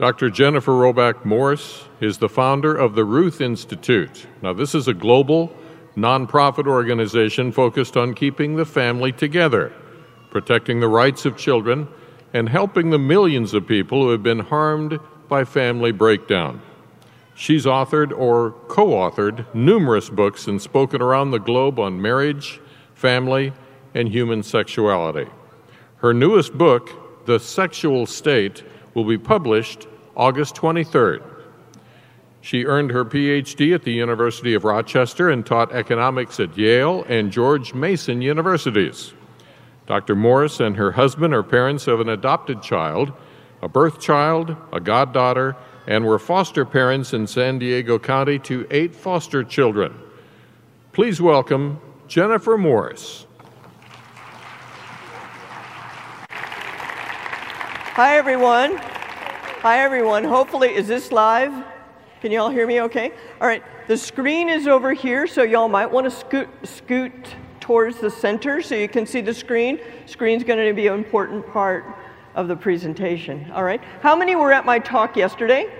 [0.00, 0.30] Dr.
[0.30, 4.26] Jennifer Roback Morse is the founder of the Ruth Institute.
[4.40, 5.54] Now, this is a global
[5.94, 9.74] nonprofit organization focused on keeping the family together,
[10.30, 11.86] protecting the rights of children,
[12.32, 16.62] and helping the millions of people who have been harmed by family breakdown.
[17.34, 22.58] She's authored or co authored numerous books and spoken around the globe on marriage,
[22.94, 23.52] family,
[23.92, 25.28] and human sexuality.
[25.96, 28.62] Her newest book, The Sexual State,
[28.94, 29.86] will be published
[30.20, 31.22] August 23rd.
[32.42, 37.32] She earned her PhD at the University of Rochester and taught economics at Yale and
[37.32, 39.14] George Mason universities.
[39.86, 40.14] Dr.
[40.14, 43.14] Morse and her husband are parents of an adopted child,
[43.62, 45.56] a birth child, a goddaughter,
[45.86, 49.98] and were foster parents in San Diego County to eight foster children.
[50.92, 53.26] Please welcome Jennifer Morse.
[57.96, 58.78] Hi, everyone.
[59.60, 60.24] Hi, everyone.
[60.24, 61.52] Hopefully, is this live?
[62.22, 63.12] Can you all hear me okay?
[63.42, 63.62] All right.
[63.88, 67.12] The screen is over here, so y'all might want to scoot, scoot
[67.60, 69.78] towards the center so you can see the screen.
[70.06, 71.84] Screen's going to be an important part
[72.34, 73.50] of the presentation.
[73.50, 73.82] All right.
[74.00, 75.70] How many were at my talk yesterday?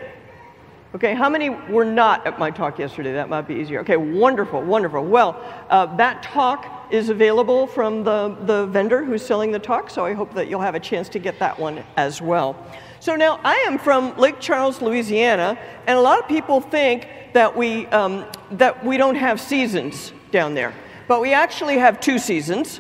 [0.94, 3.14] Okay, how many were not at my talk yesterday?
[3.14, 3.80] That might be easier.
[3.80, 5.06] Okay, wonderful, wonderful.
[5.06, 10.05] Well, uh, that talk is available from the, the vendor who's selling the talk, so
[10.05, 12.62] I hope that you'll have a chance to get that one as well.
[13.00, 17.56] So now I am from Lake Charles, Louisiana, and a lot of people think that
[17.56, 20.74] we, um, that we don't have seasons down there.
[21.08, 22.78] But we actually have two seasons,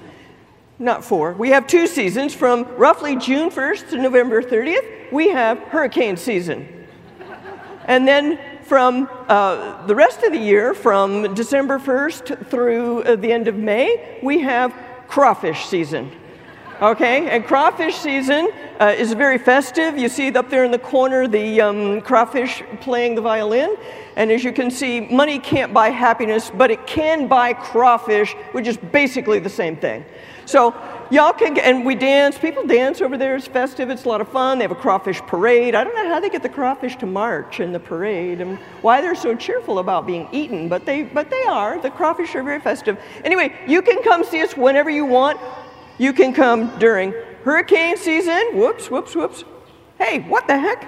[0.78, 1.32] not four.
[1.32, 5.10] We have two seasons from roughly June 1st to November 30th.
[5.10, 6.68] We have hurricane season.
[7.86, 13.32] And then from uh, the rest of the year, from December 1st through uh, the
[13.32, 14.74] end of May, we have
[15.08, 16.12] crawfish season.
[16.82, 18.50] Okay, and crawfish season
[18.80, 19.98] uh, is very festive.
[19.98, 23.76] You see up there in the corner the um, crawfish playing the violin.
[24.16, 28.66] And as you can see, money can't buy happiness, but it can buy crawfish, which
[28.66, 30.04] is basically the same thing.
[30.46, 30.74] So
[31.10, 32.38] y'all can, and we dance.
[32.38, 33.36] People dance over there.
[33.36, 33.90] It's festive.
[33.90, 34.58] It's a lot of fun.
[34.58, 35.74] They have a crawfish parade.
[35.74, 39.00] I don't know how they get the crawfish to march in the parade and why
[39.02, 41.78] they're so cheerful about being eaten, but they, but they are.
[41.80, 42.98] The crawfish are very festive.
[43.24, 45.38] Anyway, you can come see us whenever you want.
[45.98, 47.12] You can come during
[47.44, 48.40] hurricane season.
[48.54, 49.44] Whoops, whoops, whoops.
[49.98, 50.86] Hey, what the heck?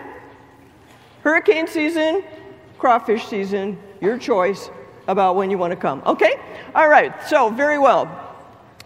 [1.22, 2.24] Hurricane season,
[2.78, 4.70] crawfish season, your choice
[5.06, 6.02] about when you want to come.
[6.06, 6.34] Okay?
[6.74, 8.08] All right, so very well.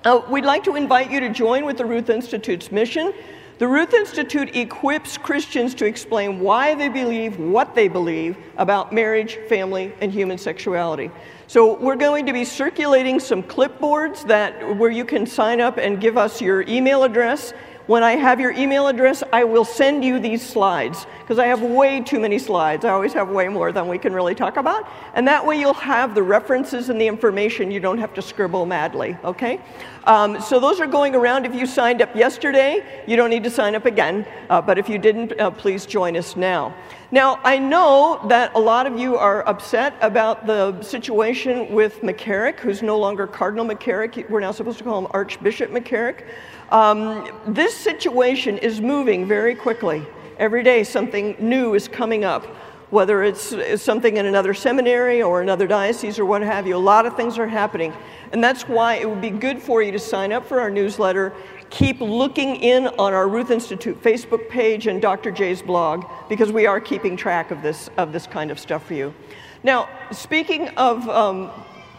[0.04, 3.12] Uh, we'd like to invite you to join with the Ruth Institute's mission.
[3.58, 9.36] The Ruth Institute equips Christians to explain why they believe what they believe about marriage,
[9.48, 11.10] family, and human sexuality.
[11.46, 16.02] So we're going to be circulating some clipboards that where you can sign up and
[16.02, 17.54] give us your email address
[17.86, 21.62] when I have your email address, I will send you these slides because I have
[21.62, 22.84] way too many slides.
[22.84, 24.88] I always have way more than we can really talk about.
[25.14, 27.70] And that way you'll have the references and the information.
[27.70, 29.60] You don't have to scribble madly, okay?
[30.04, 31.46] Um, so those are going around.
[31.46, 34.26] If you signed up yesterday, you don't need to sign up again.
[34.50, 36.74] Uh, but if you didn't, uh, please join us now.
[37.12, 42.58] Now, I know that a lot of you are upset about the situation with McCarrick,
[42.58, 44.28] who's no longer Cardinal McCarrick.
[44.28, 46.24] We're now supposed to call him Archbishop McCarrick.
[46.70, 50.04] Um, this situation is moving very quickly.
[50.38, 52.44] Every day, something new is coming up,
[52.90, 56.76] whether it's, it's something in another seminary or another diocese or what have you.
[56.76, 57.92] A lot of things are happening.
[58.32, 61.32] And that's why it would be good for you to sign up for our newsletter.
[61.70, 65.30] Keep looking in on our Ruth Institute Facebook page and Dr.
[65.30, 68.94] J's blog because we are keeping track of this, of this kind of stuff for
[68.94, 69.14] you.
[69.62, 71.50] Now, speaking of um,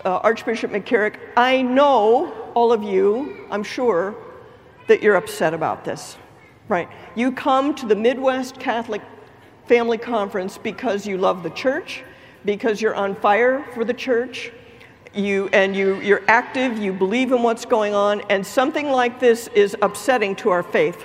[0.04, 4.16] uh, Archbishop McCarrick, I know all of you, I'm sure,
[4.88, 6.18] that you're upset about this,
[6.68, 6.90] right?
[7.16, 9.02] You come to the Midwest Catholic
[9.66, 12.04] Family Conference because you love the church,
[12.46, 14.52] because you're on fire for the church,
[15.14, 19.50] you, and you, you're active, you believe in what's going on, and something like this
[19.50, 21.04] is upsetting to our faith.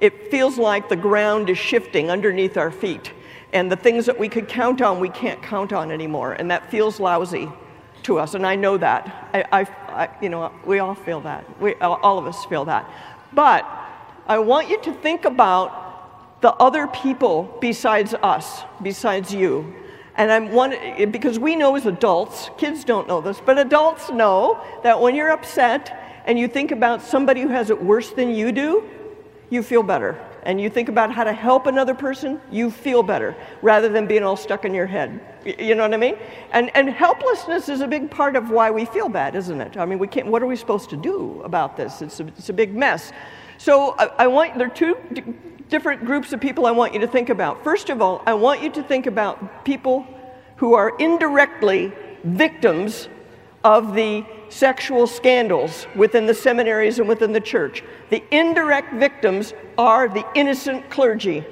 [0.00, 3.12] It feels like the ground is shifting underneath our feet,
[3.52, 6.70] and the things that we could count on, we can't count on anymore, and that
[6.70, 7.48] feels lousy
[8.02, 9.30] to us, and I know that.
[9.32, 11.60] I, I, I you know, we all feel that.
[11.60, 12.88] We, all of us feel that.
[13.34, 13.66] But
[14.26, 19.74] I want you to think about the other people besides us, besides you.
[20.16, 20.74] And I'm one,
[21.10, 25.30] because we know as adults, kids don't know this, but adults know that when you're
[25.30, 28.84] upset and you think about somebody who has it worse than you do,
[29.50, 30.18] you feel better.
[30.44, 34.22] And you think about how to help another person, you feel better, rather than being
[34.22, 35.20] all stuck in your head.
[35.44, 36.16] You know what I mean?
[36.52, 39.76] And, and helplessness is a big part of why we feel bad, isn't it?
[39.76, 42.02] I mean, we can't, what are we supposed to do about this?
[42.02, 43.12] It's a, it's a big mess.
[43.58, 44.96] So I, I want, there are two
[45.68, 47.64] different groups of people I want you to think about.
[47.64, 50.06] First of all, I want you to think about people
[50.56, 51.92] who are indirectly
[52.22, 53.08] victims
[53.64, 57.82] of the sexual scandals within the seminaries and within the church.
[58.10, 61.44] The indirect victims are the innocent clergy.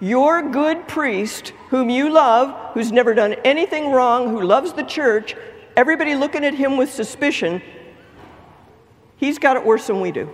[0.00, 5.34] Your good priest, whom you love, who's never done anything wrong, who loves the church,
[5.76, 7.60] everybody looking at him with suspicion,
[9.18, 10.30] he's got it worse than we do.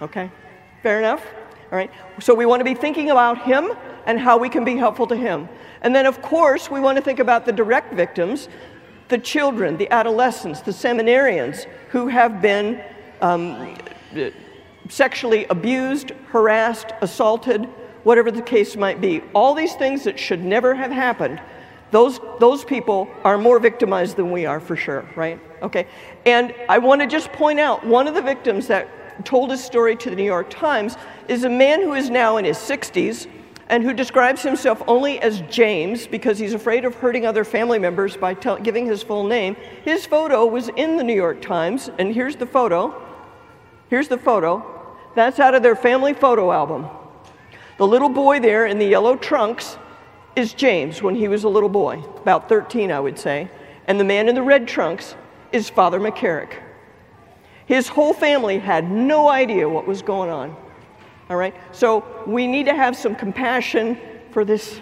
[0.00, 0.30] Okay?
[0.82, 1.24] Fair enough?
[1.72, 1.90] All right?
[2.20, 3.72] So we want to be thinking about him
[4.06, 5.48] and how we can be helpful to him.
[5.82, 8.48] And then, of course, we want to think about the direct victims
[9.08, 12.82] the children, the adolescents, the seminarians who have been
[13.20, 13.76] um,
[14.88, 17.64] sexually abused, harassed, assaulted,
[18.04, 19.22] whatever the case might be.
[19.34, 21.40] All these things that should never have happened,
[21.90, 25.40] those, those people are more victimized than we are for sure, right?
[25.62, 25.86] Okay.
[26.24, 29.96] And I want to just point out one of the victims that told his story
[29.96, 30.96] to the New York Times
[31.28, 33.28] is a man who is now in his 60s
[33.68, 38.16] and who describes himself only as James because he's afraid of hurting other family members
[38.16, 39.56] by giving his full name.
[39.84, 42.94] His photo was in the New York Times, and here's the photo.
[43.88, 44.64] Here's the photo.
[45.14, 46.86] That's out of their family photo album.
[47.78, 49.78] The little boy there in the yellow trunks
[50.36, 53.48] is James when he was a little boy, about 13, I would say.
[53.86, 55.14] And the man in the red trunks
[55.52, 56.52] is Father McCarrick.
[57.66, 60.56] His whole family had no idea what was going on.
[61.28, 61.54] All right?
[61.72, 63.98] So we need to have some compassion
[64.30, 64.80] for this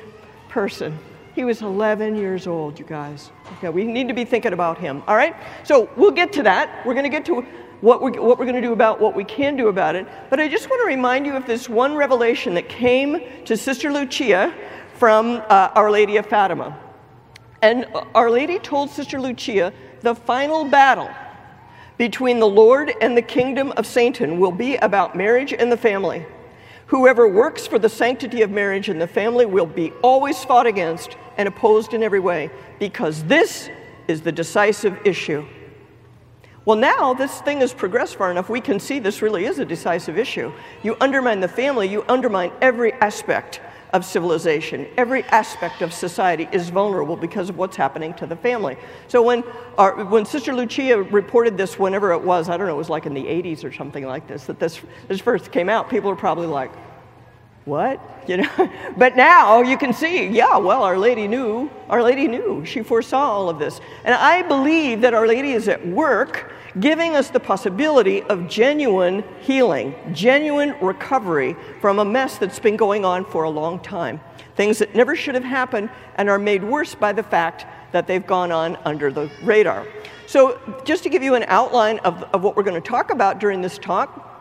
[0.48, 0.98] person.
[1.34, 3.32] He was 11 years old, you guys.
[3.58, 5.02] Okay, we need to be thinking about him.
[5.08, 5.34] All right?
[5.64, 6.86] So we'll get to that.
[6.86, 7.44] We're going to get to
[7.80, 10.06] what we're, what we're going to do about what we can do about it.
[10.30, 13.90] But I just want to remind you of this one revelation that came to Sister
[13.92, 14.54] Lucia
[14.94, 16.78] from uh, Our Lady of Fatima.
[17.62, 21.10] And Our Lady told Sister Lucia the final battle
[21.98, 26.26] between the Lord and the kingdom of Satan will be about marriage and the family.
[26.94, 31.16] Whoever works for the sanctity of marriage and the family will be always fought against
[31.36, 33.68] and opposed in every way, because this
[34.06, 35.44] is the decisive issue.
[36.64, 39.64] Well, now this thing has progressed far enough, we can see this really is a
[39.64, 40.52] decisive issue.
[40.84, 43.60] You undermine the family, you undermine every aspect
[43.92, 44.86] of civilization.
[44.96, 48.76] Every aspect of society is vulnerable because of what's happening to the family.
[49.08, 49.42] So when,
[49.78, 53.06] our, when Sister Lucia reported this, whenever it was, I don't know, it was like
[53.06, 56.16] in the 80s or something like this, that this, this first came out, people were
[56.16, 56.70] probably like,
[57.64, 58.00] what?
[58.26, 61.68] You know, but now you can see, yeah, well, Our Lady knew.
[61.90, 62.64] Our Lady knew.
[62.64, 63.82] She foresaw all of this.
[64.02, 66.50] And I believe that Our Lady is at work
[66.80, 73.04] giving us the possibility of genuine healing, genuine recovery from a mess that's been going
[73.04, 74.20] on for a long time.
[74.56, 78.26] Things that never should have happened and are made worse by the fact that they've
[78.26, 79.86] gone on under the radar.
[80.26, 83.38] So, just to give you an outline of, of what we're going to talk about
[83.38, 84.33] during this talk,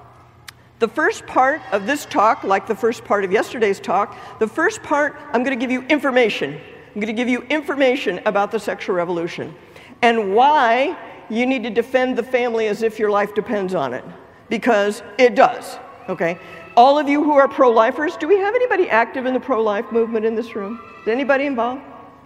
[0.84, 4.84] the first part of this talk, like the first part of yesterday's talk, the first
[4.84, 6.56] part, I'm going to give you information.
[6.56, 9.56] I'm going to give you information about the sexual revolution
[10.02, 10.98] and why
[11.30, 14.04] you need to defend the family as if your life depends on it,
[14.50, 15.78] because it does,
[16.10, 16.38] okay?
[16.76, 19.64] All of you who are pro lifers, do we have anybody active in the pro
[19.64, 20.82] life movement in this room?
[21.04, 21.82] Is anybody involved?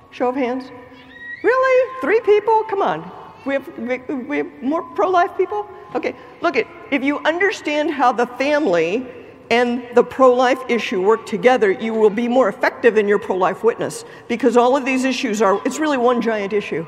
[0.09, 0.71] Show of hands.
[1.43, 2.01] Really?
[2.01, 2.63] Three people?
[2.63, 3.11] Come on.
[3.45, 3.67] We have,
[4.27, 5.69] we have more pro life people?
[5.97, 9.07] Okay, look at if you understand how the family
[9.49, 13.35] and the pro life issue work together, you will be more effective in your pro
[13.35, 16.85] life witness because all of these issues are, it's really one giant issue.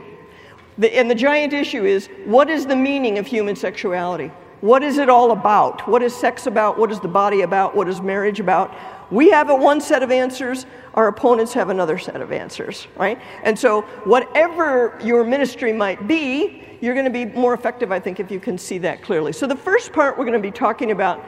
[0.77, 4.31] The, and the giant issue is what is the meaning of human sexuality?
[4.61, 5.87] What is it all about?
[5.87, 6.77] What is sex about?
[6.77, 7.75] What is the body about?
[7.75, 8.75] What is marriage about?
[9.11, 13.19] We have one set of answers, our opponents have another set of answers, right?
[13.43, 18.19] And so, whatever your ministry might be, you're going to be more effective, I think,
[18.19, 19.33] if you can see that clearly.
[19.33, 21.23] So, the first part we're going to be talking about,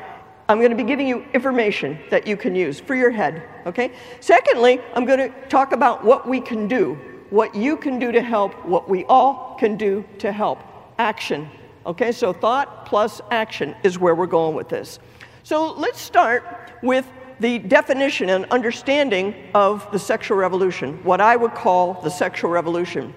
[0.50, 3.94] I'm going to be giving you information that you can use for your head, okay?
[4.20, 7.00] Secondly, I'm going to talk about what we can do
[7.32, 10.60] what you can do to help, what we all can do to help.
[11.00, 11.50] Action.
[11.86, 15.00] Okay, so thought plus action is where we're going with this.
[15.44, 17.08] So let's start with
[17.42, 23.14] the definition and understanding of the sexual revolution, what I would call the sexual revolution.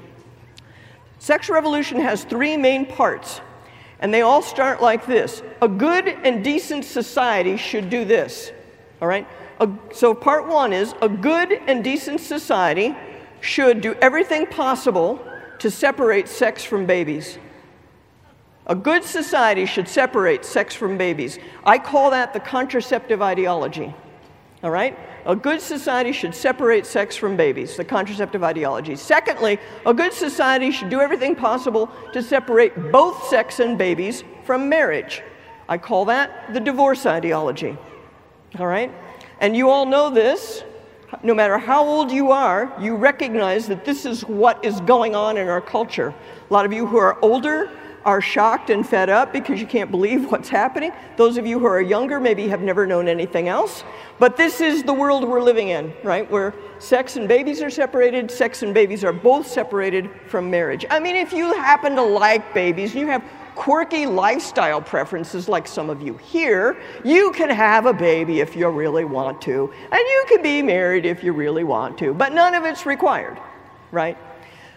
[1.18, 3.42] Sexual revolution has three main parts,
[4.00, 8.50] and they all start like this A good and decent society should do this.
[9.02, 9.28] All right?
[9.60, 12.96] A, so, part one is a good and decent society
[13.40, 15.24] should do everything possible
[15.58, 17.38] to separate sex from babies.
[18.66, 21.38] A good society should separate sex from babies.
[21.64, 23.94] I call that the contraceptive ideology.
[24.64, 24.98] All right?
[25.26, 28.96] A good society should separate sex from babies, the contraceptive ideology.
[28.96, 34.70] Secondly, a good society should do everything possible to separate both sex and babies from
[34.70, 35.22] marriage.
[35.68, 37.76] I call that the divorce ideology.
[38.58, 38.90] All right?
[39.40, 40.64] And you all know this.
[41.22, 45.36] No matter how old you are, you recognize that this is what is going on
[45.36, 46.14] in our culture.
[46.48, 47.70] A lot of you who are older
[48.04, 50.92] are shocked and fed up because you can't believe what's happening.
[51.16, 53.84] Those of you who are younger maybe have never known anything else.
[54.18, 56.30] But this is the world we're living in, right?
[56.30, 60.84] Where sex and babies are separated, sex and babies are both separated from marriage.
[60.90, 65.66] I mean, if you happen to like babies and you have quirky lifestyle preferences like
[65.66, 70.00] some of you here, you can have a baby if you really want to, and
[70.00, 73.38] you can be married if you really want to, but none of it's required,
[73.92, 74.18] right?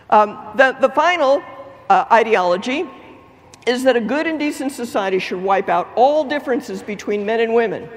[0.10, 1.44] Um, the, the final
[1.90, 2.88] uh, ideology
[3.68, 7.54] is that a good and decent society should wipe out all differences between men and
[7.54, 7.90] women,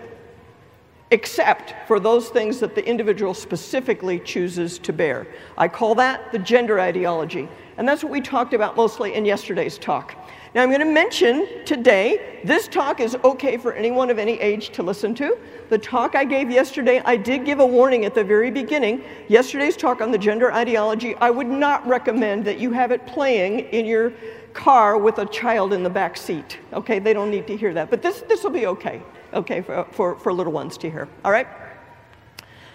[1.12, 5.28] except for those things that the individual specifically chooses to bear.
[5.56, 7.48] I call that the gender ideology.
[7.76, 10.14] And that's what we talked about mostly in yesterday's talk.
[10.52, 14.70] Now, I'm going to mention today this talk is okay for anyone of any age
[14.70, 15.38] to listen to.
[15.68, 19.04] The talk I gave yesterday, I did give a warning at the very beginning.
[19.28, 23.60] Yesterday's talk on the gender ideology, I would not recommend that you have it playing
[23.60, 24.12] in your
[24.52, 26.58] car with a child in the back seat.
[26.72, 27.90] Okay, they don't need to hear that.
[27.90, 29.02] But this, this will be okay,
[29.32, 31.08] okay, for, for, for little ones to hear.
[31.24, 31.46] All right?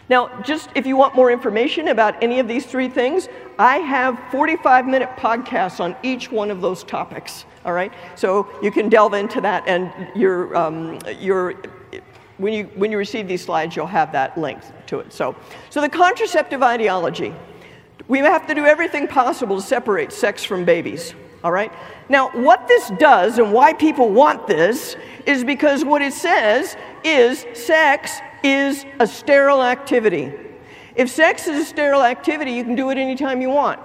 [0.07, 3.27] Now, just if you want more information about any of these three things,
[3.57, 7.45] I have 45 minute podcasts on each one of those topics.
[7.65, 7.91] All right?
[8.15, 11.55] So you can delve into that, and your, um, your,
[12.37, 15.11] when, you, when you receive these slides, you'll have that link to it.
[15.11, 15.35] So,
[15.69, 17.33] so the contraceptive ideology.
[18.07, 21.15] We have to do everything possible to separate sex from babies.
[21.45, 21.71] All right?
[22.09, 24.95] Now, what this does and why people want this
[25.27, 30.33] is because what it says is sex is a sterile activity.
[30.95, 33.79] If sex is a sterile activity, you can do it anytime you want,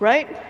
[0.00, 0.42] right?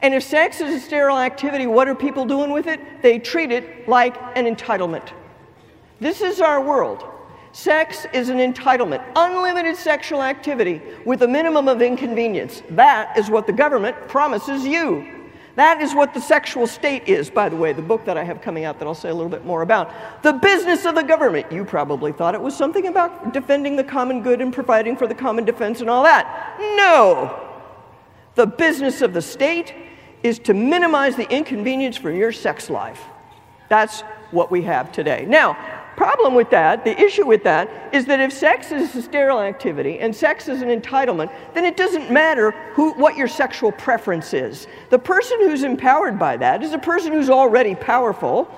[0.00, 2.80] And if sex is a sterile activity, what are people doing with it?
[3.02, 5.10] They treat it like an entitlement.
[6.00, 7.04] This is our world.
[7.52, 12.62] Sex is an entitlement, unlimited sexual activity with a minimum of inconvenience.
[12.70, 15.21] That is what the government promises you.
[15.56, 18.40] That is what the sexual state is, by the way, the book that I have
[18.40, 20.22] coming out that I'll say a little bit more about.
[20.22, 21.52] The business of the government.
[21.52, 25.14] You probably thought it was something about defending the common good and providing for the
[25.14, 26.56] common defense and all that.
[26.76, 27.48] No!
[28.34, 29.74] The business of the state
[30.22, 33.02] is to minimize the inconvenience from your sex life.
[33.68, 35.26] That's what we have today.
[35.28, 39.40] Now, problem with that, the issue with that, is that if sex is a sterile
[39.40, 44.34] activity and sex is an entitlement, then it doesn't matter who, what your sexual preference
[44.34, 44.66] is.
[44.90, 48.48] The person who's empowered by that is a person who's already powerful,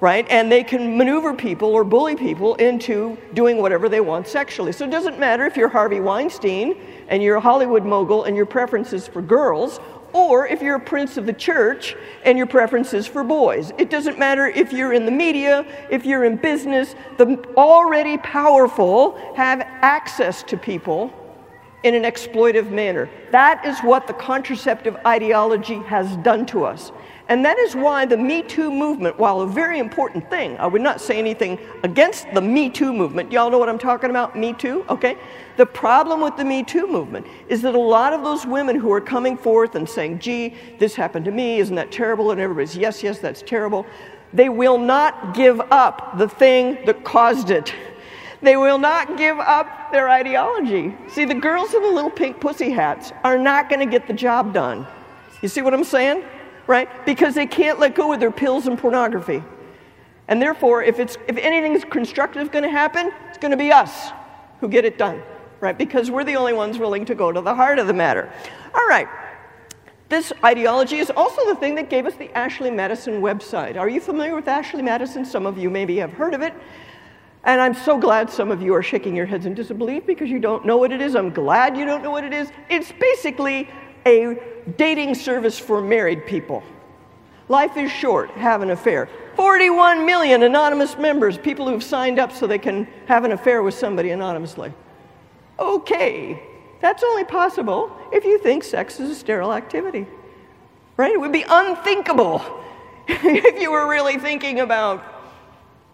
[0.00, 0.26] right?
[0.28, 4.72] And they can maneuver people or bully people into doing whatever they want sexually.
[4.72, 6.76] So it doesn't matter if you're Harvey Weinstein
[7.08, 9.80] and you're a Hollywood mogul and your preference is for girls,
[10.16, 11.94] or if you're a prince of the church
[12.24, 13.70] and your preference is for boys.
[13.76, 19.18] It doesn't matter if you're in the media, if you're in business, the already powerful
[19.36, 21.12] have access to people
[21.82, 23.10] in an exploitive manner.
[23.30, 26.92] That is what the contraceptive ideology has done to us.
[27.28, 30.80] And that is why the Me Too movement, while a very important thing, I would
[30.80, 33.32] not say anything against the Me Too movement.
[33.32, 34.38] Y'all know what I'm talking about?
[34.38, 34.84] Me Too?
[34.88, 35.18] Okay?
[35.56, 38.92] The problem with the Me Too movement is that a lot of those women who
[38.92, 42.30] are coming forth and saying, gee, this happened to me, isn't that terrible?
[42.30, 43.84] And everybody's, yes, yes, that's terrible.
[44.32, 47.74] They will not give up the thing that caused it.
[48.40, 50.94] They will not give up their ideology.
[51.08, 54.12] See, the girls in the little pink pussy hats are not going to get the
[54.12, 54.86] job done.
[55.42, 56.22] You see what I'm saying?
[56.66, 56.88] Right?
[57.06, 59.42] Because they can't let go of their pills and pornography.
[60.28, 64.10] And therefore, if, it's, if anything's constructive going to happen, it's going to be us
[64.60, 65.22] who get it done,
[65.60, 65.76] right?
[65.76, 68.32] Because we're the only ones willing to go to the heart of the matter.
[68.74, 69.08] All right.
[70.08, 73.76] This ideology is also the thing that gave us the Ashley Madison website.
[73.76, 75.24] Are you familiar with Ashley Madison?
[75.24, 76.54] Some of you maybe have heard of it.
[77.44, 80.40] And I'm so glad some of you are shaking your heads in disbelief because you
[80.40, 81.14] don't know what it is.
[81.14, 82.50] I'm glad you don't know what it is.
[82.68, 83.68] It's basically
[84.04, 84.36] a
[84.76, 86.62] dating service for married people.
[87.48, 89.08] Life is short, have an affair.
[89.36, 93.74] 41 million anonymous members, people who've signed up so they can have an affair with
[93.74, 94.72] somebody anonymously.
[95.58, 96.42] Okay,
[96.80, 100.06] that's only possible if you think sex is a sterile activity.
[100.96, 101.12] Right?
[101.12, 102.42] It would be unthinkable
[103.08, 105.04] if you were really thinking about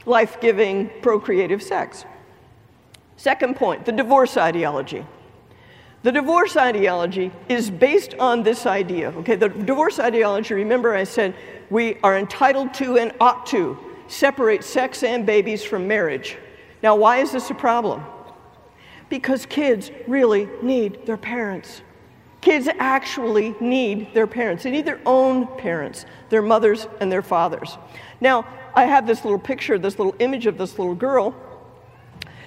[0.06, 2.04] life giving, procreative sex.
[3.16, 5.04] Second point the divorce ideology.
[6.02, 9.10] The divorce ideology is based on this idea.
[9.18, 11.34] Okay, the divorce ideology, remember I said
[11.70, 13.78] we are entitled to and ought to
[14.08, 16.36] separate sex and babies from marriage.
[16.82, 18.02] Now, why is this a problem?
[19.08, 21.82] Because kids really need their parents.
[22.40, 24.64] Kids actually need their parents.
[24.64, 27.78] They need their own parents, their mothers and their fathers.
[28.20, 28.44] Now,
[28.74, 31.36] I have this little picture, this little image of this little girl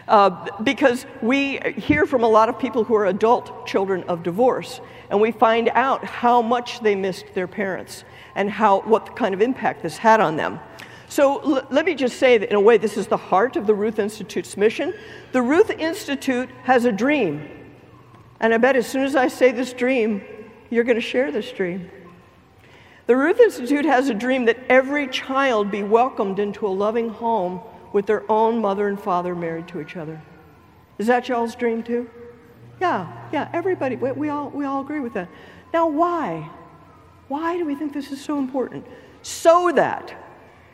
[0.08, 4.80] Uh, because we hear from a lot of people who are adult children of divorce,
[5.10, 8.04] and we find out how much they missed their parents
[8.36, 10.60] and how, what kind of impact this had on them.
[11.08, 13.66] So l- let me just say that, in a way, this is the heart of
[13.66, 14.94] the Ruth Institute's mission.
[15.32, 17.50] The Ruth Institute has a dream.
[18.40, 20.24] And I bet as soon as I say this dream,
[20.70, 21.90] you're going to share this dream.
[23.08, 27.62] The Ruth Institute has a dream that every child be welcomed into a loving home
[27.96, 30.22] with their own mother and father married to each other.
[30.98, 32.10] Is that y'all's dream too?
[32.82, 35.30] Yeah, yeah, everybody, we, we, all, we all agree with that.
[35.74, 36.50] Now, why?
[37.30, 38.86] Why do we think this is so important?
[39.22, 40.14] So that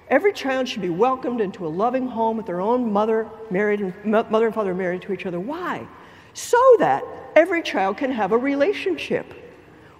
[0.08, 3.94] every child should be welcomed into a loving home with their own mother married and
[4.04, 5.40] mother and father married to each other.
[5.40, 5.88] Why?
[6.34, 7.04] So that
[7.36, 9.32] every child can have a relationship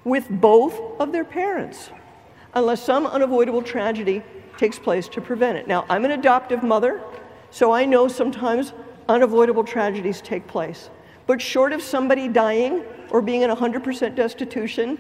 [0.04, 1.92] with both of their parents,
[2.56, 4.24] unless some unavoidable tragedy
[4.62, 5.68] takes place to prevent it.
[5.68, 7.02] Now, I'm an adoptive mother,
[7.50, 8.74] so I know sometimes
[9.10, 10.92] unavoidable tragedies take place.
[11.26, 15.00] But short of somebody dying or being in 100% destitution,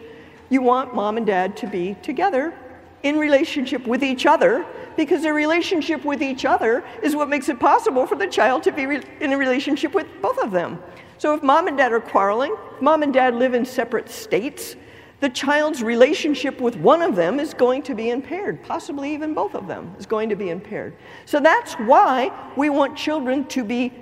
[0.50, 2.56] you want mom and dad to be together
[3.04, 4.66] in relationship with each other
[4.98, 8.72] because their relationship with each other is what makes it possible for the child to
[8.72, 8.86] be
[9.20, 10.82] in a relationship with both of them.
[11.20, 14.76] So if mom and dad are quarreling, mom and dad live in separate states,
[15.22, 18.64] the child's relationship with one of them is going to be impaired.
[18.64, 20.96] Possibly even both of them is going to be impaired.
[21.26, 23.94] So that's why we want children to be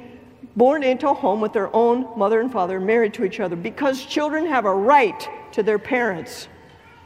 [0.55, 4.05] born into a home with their own mother and father married to each other because
[4.05, 6.47] children have a right to their parents.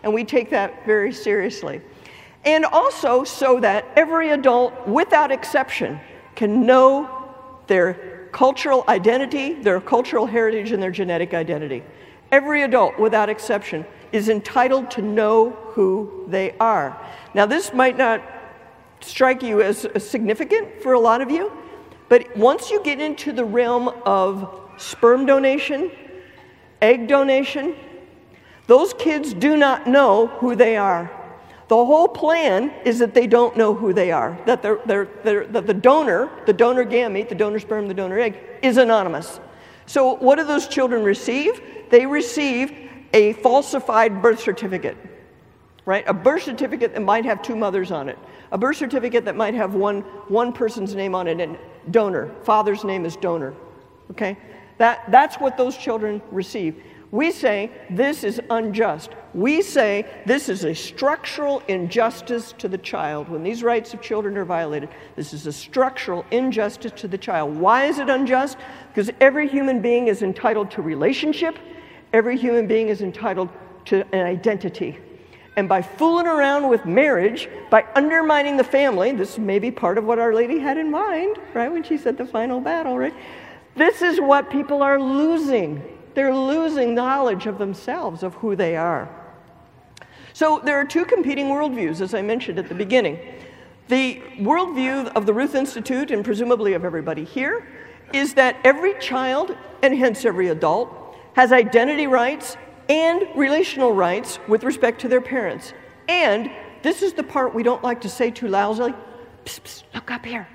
[0.04, 1.82] And we take that very seriously.
[2.46, 6.00] And also so that every adult, without exception,
[6.36, 7.10] can know
[7.66, 11.84] their cultural identity, their cultural heritage, and their genetic identity.
[12.32, 16.98] Every adult, without exception, is entitled to know who they are.
[17.34, 18.22] Now, this might not
[19.02, 21.52] strike you as significant for a lot of you,
[22.08, 25.92] but once you get into the realm of sperm donation,
[26.82, 27.76] egg donation,
[28.68, 31.12] those kids do not know who they are.
[31.70, 35.48] The whole plan is that they don't know who they are, that, they're, they're, they're,
[35.48, 39.40] that the donor, the donor gamete, the donor sperm, the donor egg, is anonymous.
[39.86, 41.62] So, what do those children receive?
[41.90, 42.83] They receive
[43.14, 44.98] a falsified birth certificate,
[45.86, 46.04] right?
[46.08, 48.18] A birth certificate that might have two mothers on it,
[48.52, 51.58] a birth certificate that might have one, one person's name on it and
[51.92, 53.54] donor, father's name is donor,
[54.12, 54.38] okay?
[54.80, 56.82] That, that's what those children receive.
[57.12, 59.12] We say this is unjust.
[59.36, 63.30] We say this is a structural injustice to the child.
[63.30, 67.56] When these rights of children are violated, this is a structural injustice to the child.
[67.56, 68.58] Why is it unjust?
[68.88, 71.60] Because every human being is entitled to relationship,
[72.14, 73.50] every human being is entitled
[73.86, 74.98] to an identity.
[75.56, 80.06] And by fooling around with marriage, by undermining the family, this may be part of
[80.06, 83.14] what Our Lady had in mind, right, when she said the final battle, right?
[83.76, 89.10] This is what people are losing they're losing knowledge of themselves, of who they are.
[90.34, 93.20] So there are two competing worldviews, as I mentioned at the beginning.
[93.88, 97.68] The worldview of the Ruth Institute, and presumably of everybody here,
[98.14, 100.96] is that every child, and hence every adult,
[101.34, 102.58] has identity rights
[102.90, 105.74] and relational rights with respect to their parents.
[106.08, 108.94] And this is the part we don't like to say too loudly.
[109.46, 110.48] Psst, psst, look up here.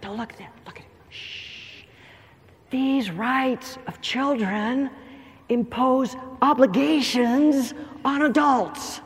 [0.00, 0.50] Don't look there.
[0.66, 0.90] Look at it.
[1.10, 1.84] Shh.
[2.70, 4.90] These rights of children
[5.48, 7.72] impose obligations
[8.04, 9.00] on adults.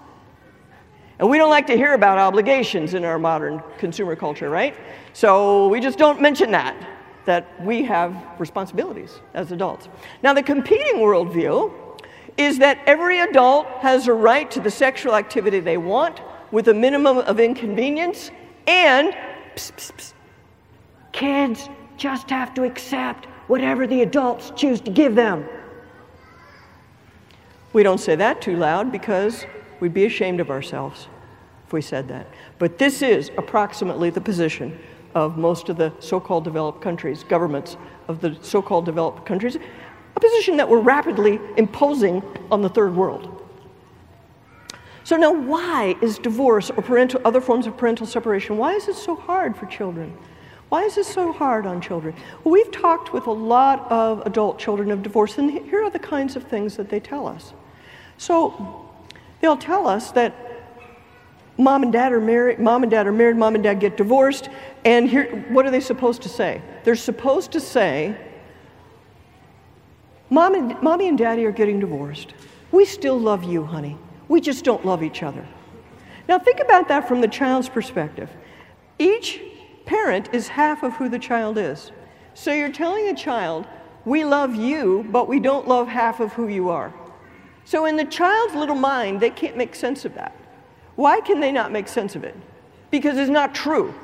[1.19, 4.75] And we don't like to hear about obligations in our modern consumer culture, right?
[5.13, 6.75] So we just don't mention that,
[7.25, 9.89] that we have responsibilities as adults.
[10.23, 11.73] Now, the competing worldview
[12.37, 16.75] is that every adult has a right to the sexual activity they want with a
[16.75, 18.31] minimum of inconvenience,
[18.67, 19.15] and
[21.13, 25.47] kids just have to accept whatever the adults choose to give them.
[27.73, 29.45] We don't say that too loud because
[29.81, 31.09] we'd be ashamed of ourselves
[31.67, 32.27] if we said that.
[32.59, 34.79] But this is approximately the position
[35.15, 37.77] of most of the so called developed countries, governments
[38.09, 39.57] of the so called developed countries,
[40.17, 43.37] a position that we're rapidly imposing on the third world.
[45.05, 48.95] So, now why is divorce or parental, other forms of parental separation, why is it
[48.95, 50.17] so hard for children?
[50.69, 52.15] Why is this so hard on children?
[52.45, 55.99] Well, we've talked with a lot of adult children of divorce, and here are the
[55.99, 57.53] kinds of things that they tell us.
[58.19, 58.89] So
[59.41, 60.50] they'll tell us that
[61.61, 64.49] mom and dad are married, mom and dad are married, mom and dad get divorced,
[64.85, 66.63] and here, what are they supposed to say?
[66.85, 68.17] They're supposed to say,
[70.31, 72.35] Mom and, Mommy and Daddy are getting divorced.
[72.71, 73.99] We still love you, honey.
[74.29, 75.45] We just don't love each other.
[76.29, 78.31] Now, think about that from the child's perspective.
[78.99, 79.41] Each
[79.87, 81.91] parent is half of who the child is.
[82.35, 83.67] So you're telling a child,
[84.05, 86.95] we love you, but we don't love half of who you are.
[87.65, 90.37] So in the child's little mind, they can't make sense of that.
[90.97, 92.37] Why can they not make sense of it?
[92.91, 93.95] Because it's not true,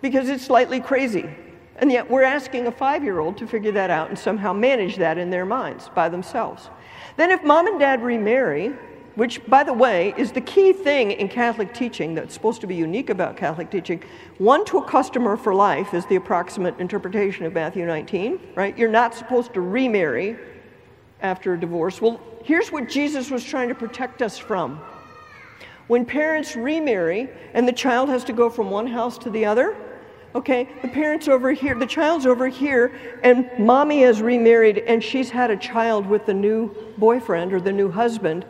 [0.00, 1.28] because it's slightly crazy.
[1.76, 4.96] And yet we're asking a five year old to figure that out and somehow manage
[4.96, 6.68] that in their minds by themselves.
[7.16, 8.74] Then, if mom and dad remarry,
[9.14, 12.74] which, by the way, is the key thing in Catholic teaching that's supposed to be
[12.74, 14.02] unique about Catholic teaching.
[14.38, 18.76] One to a customer for life is the approximate interpretation of Matthew 19, right?
[18.78, 20.38] You're not supposed to remarry
[21.22, 22.00] after a divorce.
[22.00, 24.80] Well, here's what Jesus was trying to protect us from.
[25.90, 29.76] When parents remarry and the child has to go from one house to the other,
[30.36, 32.92] okay, the parent's over here, the child's over here,
[33.24, 37.72] and mommy has remarried and she's had a child with the new boyfriend or the
[37.72, 38.46] new husband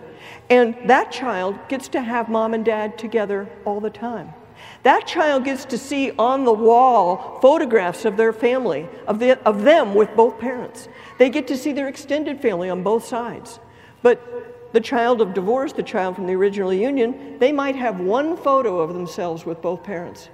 [0.51, 4.35] and that child gets to have mom and dad together all the time.
[4.83, 9.63] That child gets to see on the wall photographs of their family, of, the, of
[9.63, 10.91] them with both parents.
[11.17, 13.61] They get to see their extended family on both sides.
[14.03, 18.37] But the child of divorce, the child from the original union, they might have one
[18.37, 20.29] photo of themselves with both parents.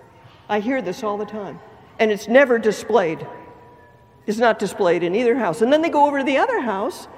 [0.49, 1.59] I hear this all the time.
[1.99, 3.27] And it's never displayed.
[4.27, 5.63] It's not displayed in either house.
[5.63, 7.09] And then they go over to the other house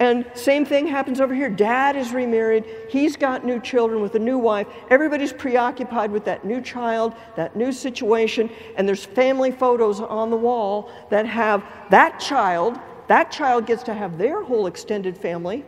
[0.00, 1.50] and same thing happens over here.
[1.50, 2.64] Dad is remarried.
[2.88, 4.66] He's got new children with a new wife.
[4.88, 8.48] Everybody's preoccupied with that new child, that new situation.
[8.76, 12.80] And there's family photos on the wall that have that child.
[13.08, 15.66] That child gets to have their whole extended family,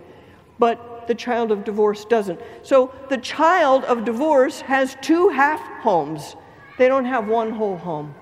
[0.58, 2.40] but the child of divorce doesn't.
[2.62, 6.36] So the child of divorce has two half homes,
[6.78, 8.14] they don't have one whole home.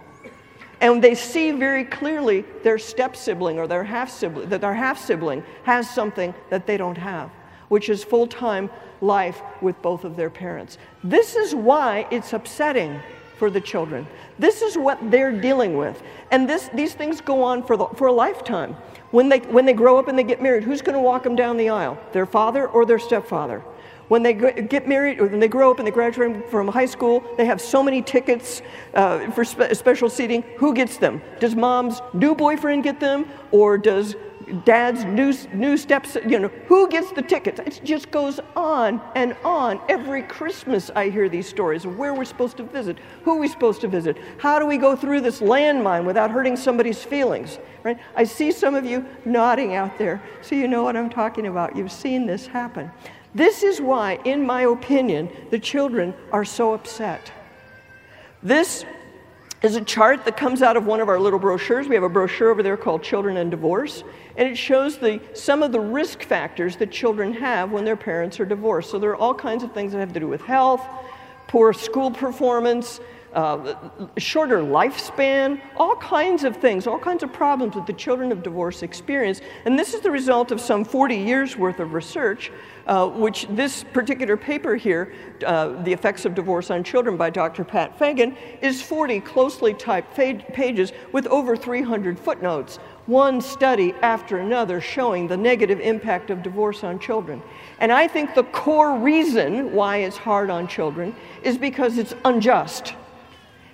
[0.81, 4.99] And they see very clearly their step sibling or their half sibling that their half
[4.99, 7.31] sibling has something that they don't have
[7.71, 8.69] which is full-time
[9.01, 10.77] life with both of their parents.
[11.03, 13.01] This is why it's upsetting
[13.41, 14.07] for the children.
[14.39, 16.03] This is what they're dealing with.
[16.31, 18.77] And this, these things go on for, the, for a lifetime.
[19.13, 21.37] When they, when they grow up and they get married who's going to walk them
[21.37, 21.99] down the aisle?
[22.13, 23.61] Their father or their stepfather?
[24.09, 27.25] When they get married, or when they grow up and they graduate from high school,
[27.39, 28.61] they have so many tickets
[28.93, 30.43] uh, for spe- special seating.
[30.59, 31.23] Who gets them?
[31.39, 34.17] Does mom's new boyfriend get them, or does
[34.65, 37.61] dad's new, new steps, you know, who gets the tickets?
[37.61, 39.81] It just goes on and on.
[39.89, 43.81] Every Christmas I hear these stories of where we're supposed to visit, who we're supposed
[43.83, 47.99] to visit, how do we go through this landmine without hurting somebody's feelings, right?
[48.15, 51.77] I see some of you nodding out there, so you know what I'm talking about.
[51.77, 52.91] You've seen this happen.
[53.35, 57.33] This is why, in my opinion, the children are so upset.
[58.43, 58.85] This
[59.63, 61.87] is a chart that comes out of one of our little brochures.
[61.87, 64.03] We have a brochure over there called Children and Divorce,
[64.37, 68.41] and it shows the, some of the risk factors that children have when their parents
[68.41, 68.91] are divorced.
[68.91, 70.83] So there are all kinds of things that have to do with health,
[71.49, 73.01] poor school performance,
[73.33, 73.75] uh,
[74.17, 78.83] shorter lifespan, all kinds of things, all kinds of problems that the children of divorce
[78.83, 79.41] experience.
[79.65, 82.51] And this is the result of some 40 years worth of research,
[82.87, 85.13] uh, which this particular paper here,
[85.47, 87.63] uh, The Effects of Divorce on Children by Dr.
[87.63, 92.79] Pat Fagan, is 40 closely typed pages with over 300 footnotes,
[93.11, 97.43] one study after another showing the negative impact of divorce on children.
[97.81, 102.95] And I think the core reason why it's hard on children is because it's unjust.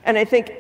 [0.05, 0.53] And I think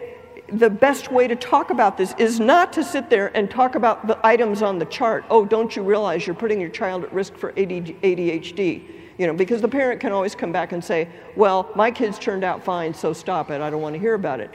[0.52, 4.06] the best way to talk about this is not to sit there and talk about
[4.06, 5.24] the items on the chart.
[5.30, 8.82] Oh, don't you realize you're putting your child at risk for ADHD?
[9.18, 12.44] You know, because the parent can always come back and say, well, my kids turned
[12.44, 13.62] out fine, so stop it.
[13.62, 14.50] I don't want to hear about it.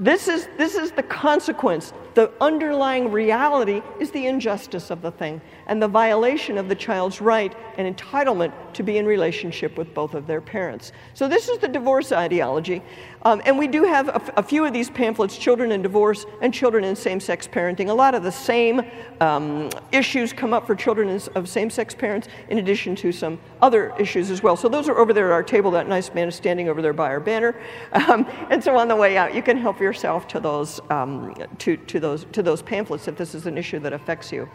[0.00, 1.92] This is, this is the consequence.
[2.14, 7.20] The underlying reality is the injustice of the thing and the violation of the child's
[7.20, 10.92] right and entitlement to be in relationship with both of their parents.
[11.14, 12.82] So, this is the divorce ideology.
[13.22, 16.26] Um, and we do have a, f- a few of these pamphlets Children in Divorce
[16.42, 17.88] and Children in Same Sex Parenting.
[17.88, 18.82] A lot of the same
[19.20, 23.94] um, issues come up for children of same sex parents, in addition to some other
[23.98, 24.56] issues as well.
[24.56, 25.70] So, those are over there at our table.
[25.70, 27.54] That nice man is standing over there by our banner.
[28.04, 31.76] Um, and so, on the way out, you can help yourself to those, um, to,
[31.76, 34.48] to, those, to those pamphlets if this is an issue that affects you.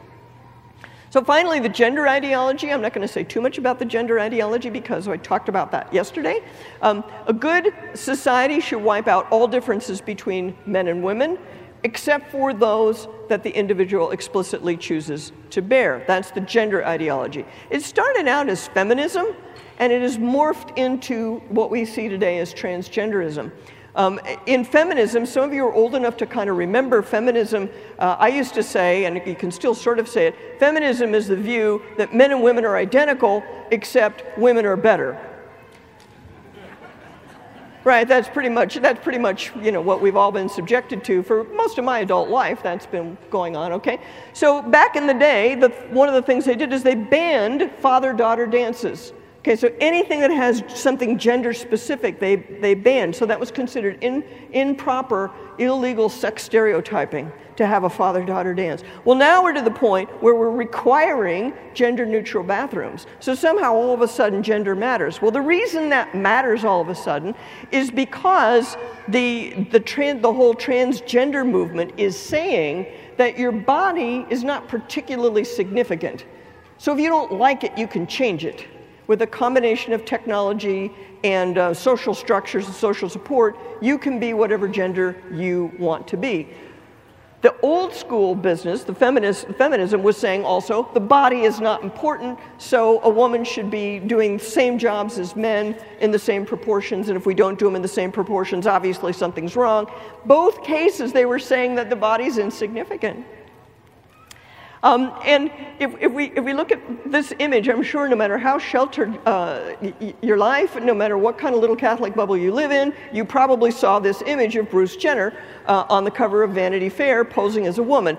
[1.12, 2.72] So, finally, the gender ideology.
[2.72, 5.72] I'm not going to say too much about the gender ideology because I talked about
[5.72, 6.44] that yesterday.
[6.84, 11.40] Um, a good society should wipe out all differences between men and women,
[11.84, 16.04] except for those that the individual explicitly chooses to bear.
[16.06, 17.44] That's the gender ideology.
[17.72, 19.36] It started out as feminism,
[19.80, 23.52] and it has morphed into what we see today as transgenderism.
[23.96, 27.70] Um, in feminism, some of you are old enough to kind of remember feminism.
[27.98, 31.28] Uh, I used to say, and you can still sort of say it feminism is
[31.28, 35.20] the view that men and women are identical, except women are better.
[37.86, 41.24] Right, that's pretty much that's pretty much you know what we've all been subjected to
[41.24, 42.62] for most of my adult life.
[42.62, 43.72] That's been going on.
[43.74, 44.00] Okay,
[44.34, 47.72] so back in the day, the, one of the things they did is they banned
[47.80, 49.14] father-daughter dances.
[49.40, 53.16] Okay, so anything that has something gender specific, they, they banned.
[53.16, 54.22] So that was considered in,
[54.52, 58.84] improper, illegal sex stereotyping to have a father daughter dance.
[59.06, 63.08] Well, now we're to the point where we're requiring gender neutral bathrooms.
[63.22, 65.22] So somehow all of a sudden gender matters.
[65.22, 67.34] Well, the reason that matters all of a sudden
[67.72, 68.76] is because
[69.08, 75.46] the, the, trans, the whole transgender movement is saying that your body is not particularly
[75.46, 76.26] significant.
[76.78, 78.68] So if you don't like it, you can change it
[79.10, 80.92] with a combination of technology
[81.24, 86.16] and uh, social structures and social support, you can be whatever gender you want to
[86.16, 86.48] be.
[87.42, 92.38] The old school business, the feminist, feminism, was saying also the body is not important,
[92.60, 97.10] so a woman should be doing the same jobs as men in the same proportions,
[97.10, 99.92] and if we don't do them in the same proportions, obviously something's wrong.
[100.26, 103.26] Both cases, they were saying that the body's insignificant.
[104.82, 106.80] Um, and if, if, we, if we look at
[107.12, 109.76] this image, I'm sure no matter how sheltered uh,
[110.22, 113.72] your life, no matter what kind of little Catholic bubble you live in, you probably
[113.72, 115.34] saw this image of Bruce Jenner
[115.66, 118.18] uh, on the cover of Vanity Fair posing as a woman.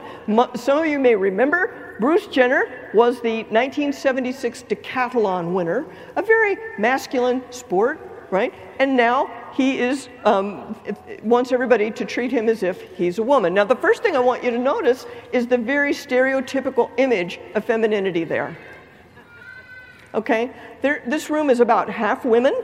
[0.55, 7.42] Some of you may remember Bruce Jenner was the 1976 decathlon winner, a very masculine
[7.51, 8.53] sport, right?
[8.79, 10.77] And now he is um,
[11.23, 13.55] wants everybody to treat him as if he's a woman.
[13.55, 17.65] Now, the first thing I want you to notice is the very stereotypical image of
[17.65, 18.57] femininity there.
[20.15, 20.51] Okay,
[20.83, 22.55] there, this room is about half women.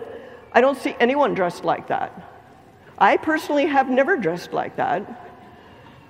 [0.52, 2.32] I don't see anyone dressed like that.
[2.98, 5.38] I personally have never dressed like that,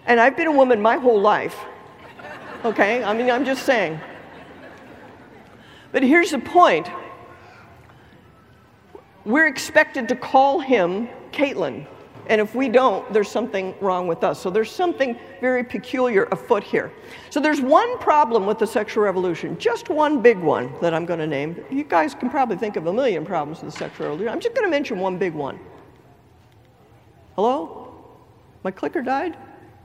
[0.07, 1.59] and I've been a woman my whole life.
[2.65, 4.01] Okay, I mean, I'm just saying.
[5.93, 6.89] But here's the point
[9.27, 11.85] we're expected to call him Caitlyn.
[12.29, 14.41] And if we don't, there's something wrong with us.
[14.41, 16.93] So there's something very peculiar afoot here.
[17.31, 21.21] So there's one problem with the sexual revolution, just one big one that I'm going
[21.21, 21.63] to name.
[21.71, 24.33] You guys can probably think of a million problems with the sexual revolution.
[24.33, 25.59] I'm just going to mention one big one.
[27.35, 27.95] Hello?
[28.65, 29.37] My clicker died?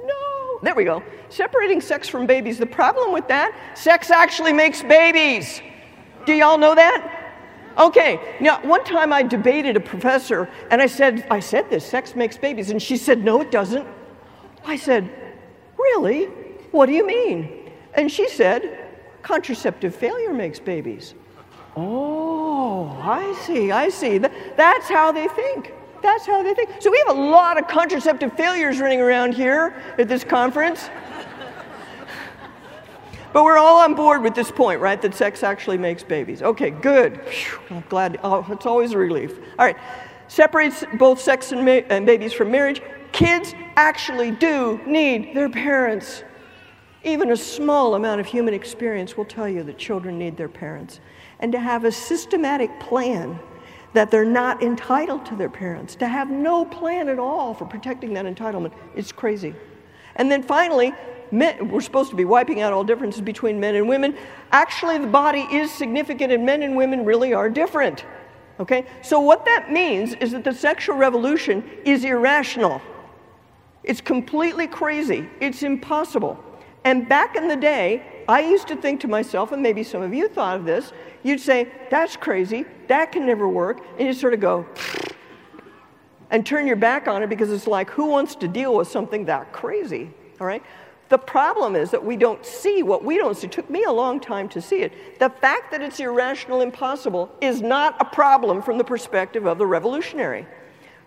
[0.03, 0.59] No.
[0.63, 1.03] There we go.
[1.29, 2.57] Separating sex from babies.
[2.57, 5.61] The problem with that, sex actually makes babies.
[6.25, 7.20] Do y'all know that?
[7.77, 12.15] Okay, now one time I debated a professor and I said, I said this, sex
[12.15, 12.69] makes babies.
[12.69, 13.87] And she said, no, it doesn't.
[14.65, 15.09] I said,
[15.77, 16.25] really?
[16.71, 17.71] What do you mean?
[17.93, 18.89] And she said,
[19.23, 21.15] contraceptive failure makes babies.
[21.75, 24.17] Oh, I see, I see.
[24.17, 25.73] That's how they think.
[26.01, 26.69] That's how they think.
[26.79, 30.89] So we have a lot of contraceptive failures running around here at this conference.
[33.33, 35.01] But we're all on board with this point, right?
[35.01, 36.41] That sex actually makes babies.
[36.41, 37.17] Okay, good.
[37.17, 38.19] Whew, I'm glad.
[38.23, 39.37] Oh, it's always a relief.
[39.57, 39.77] All right.
[40.27, 42.81] Separates both sex and, ma- and babies from marriage.
[43.11, 46.23] Kids actually do need their parents.
[47.03, 50.99] Even a small amount of human experience will tell you that children need their parents.
[51.39, 53.39] And to have a systematic plan
[53.93, 58.13] that they're not entitled to their parents, to have no plan at all for protecting
[58.13, 59.53] that entitlement, is crazy.
[60.15, 60.93] And then finally,
[61.31, 64.15] men, we're supposed to be wiping out all differences between men and women.
[64.51, 68.05] Actually, the body is significant, and men and women really are different.
[68.59, 68.85] Okay?
[69.01, 72.81] So, what that means is that the sexual revolution is irrational.
[73.83, 75.27] It's completely crazy.
[75.39, 76.43] It's impossible.
[76.83, 80.13] And back in the day, I used to think to myself, and maybe some of
[80.13, 84.33] you thought of this, you'd say, that's crazy, that can never work, and you sort
[84.33, 84.65] of go,
[86.29, 89.25] and turn your back on it because it's like, who wants to deal with something
[89.25, 90.09] that crazy?
[90.39, 90.63] All right?
[91.11, 93.47] The problem is that we don't see what we don't see.
[93.47, 95.19] It took me a long time to see it.
[95.19, 99.65] The fact that it's irrational, impossible, is not a problem from the perspective of the
[99.65, 100.47] revolutionary.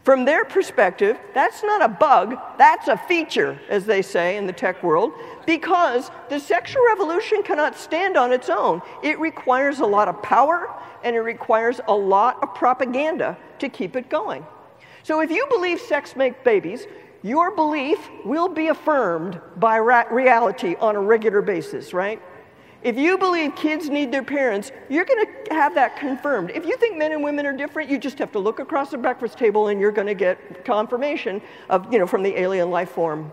[0.02, 4.52] From their perspective, that's not a bug, that's a feature, as they say in the
[4.52, 5.14] tech world,
[5.46, 8.82] because the sexual revolution cannot stand on its own.
[9.02, 10.68] It requires a lot of power
[11.02, 14.44] and it requires a lot of propaganda to keep it going.
[15.02, 16.86] So if you believe sex makes babies,
[17.24, 22.20] your belief will be affirmed by reality on a regular basis, right?
[22.82, 26.50] If you believe kids need their parents, you're going to have that confirmed.
[26.50, 28.98] If you think men and women are different, you just have to look across the
[28.98, 32.90] breakfast table and you're going to get confirmation of, you know, from the alien life
[32.90, 33.32] form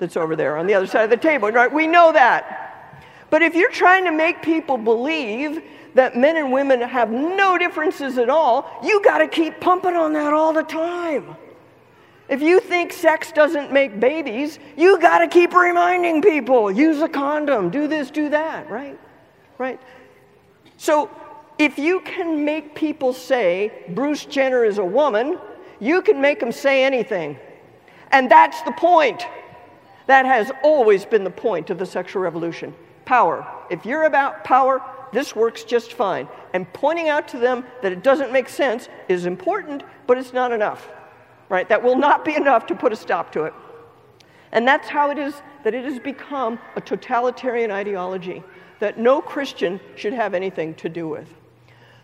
[0.00, 1.72] that's over there on the other side of the table, right?
[1.72, 3.04] We know that.
[3.30, 5.62] But if you're trying to make people believe
[5.94, 10.12] that men and women have no differences at all, you got to keep pumping on
[10.14, 11.36] that all the time.
[12.28, 17.08] If you think sex doesn't make babies, you got to keep reminding people use a
[17.08, 18.98] condom, do this, do that, right?
[19.56, 19.80] Right?
[20.76, 21.10] So,
[21.58, 25.38] if you can make people say Bruce Jenner is a woman,
[25.80, 27.38] You can make them say anything.
[28.10, 29.26] And that's the point.
[30.06, 33.46] That has always been the point of the sexual revolution power.
[33.70, 36.28] If you're about power, this works just fine.
[36.52, 40.52] And pointing out to them that it doesn't make sense is important, but it's not
[40.52, 40.88] enough,
[41.48, 41.68] right?
[41.68, 43.54] That will not be enough to put a stop to it.
[44.52, 45.34] And that's how it is
[45.64, 48.42] that it has become a totalitarian ideology
[48.80, 51.28] that no Christian should have anything to do with.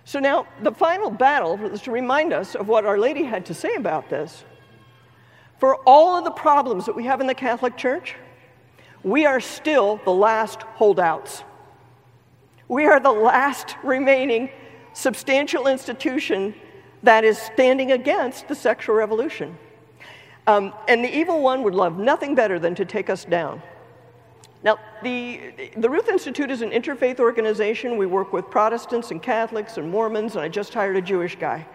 [0.04, 3.54] So now, the final battle is to remind us of what Our Lady had to
[3.54, 4.44] say about this.
[5.58, 8.16] For all of the problems that we have in the Catholic Church,
[9.02, 11.42] we are still the last holdouts.
[12.68, 14.50] We are the last remaining
[14.92, 16.54] substantial institution
[17.04, 19.56] that is standing against the sexual revolution.
[20.46, 23.62] Um, and the evil one would love nothing better than to take us down.
[24.62, 27.98] Now, the, the Ruth Institute is an interfaith organization.
[27.98, 31.66] We work with Protestants and Catholics and Mormons, and I just hired a Jewish guy.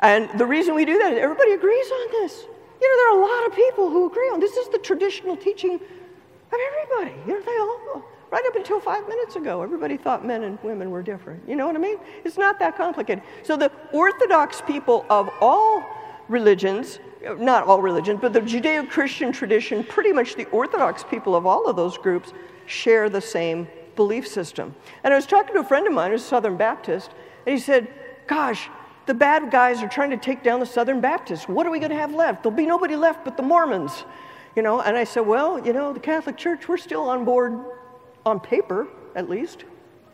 [0.00, 2.46] And the reason we do that is everybody agrees on this.
[2.80, 5.36] You know, there are a lot of people who agree on this is the traditional
[5.36, 7.16] teaching of everybody.
[7.26, 10.90] You know, they all, right up until five minutes ago, everybody thought men and women
[10.90, 11.48] were different.
[11.48, 11.98] You know what I mean?
[12.24, 13.22] It's not that complicated.
[13.42, 15.84] So the Orthodox people of all
[16.28, 16.98] religions
[17.38, 21.66] not all religions, but the Judeo Christian tradition, pretty much the Orthodox people of all
[21.66, 22.32] of those groups
[22.66, 24.74] share the same belief system.
[25.02, 27.10] And I was talking to a friend of mine who's a Southern Baptist,
[27.46, 27.88] and he said,
[28.26, 28.68] Gosh,
[29.06, 31.46] the bad guys are trying to take down the Southern Baptists.
[31.46, 32.42] What are we going to have left?
[32.42, 34.04] There'll be nobody left but the Mormons.
[34.56, 37.58] You know, and I said, Well, you know, the Catholic Church, we're still on board
[38.26, 39.64] on paper, at least.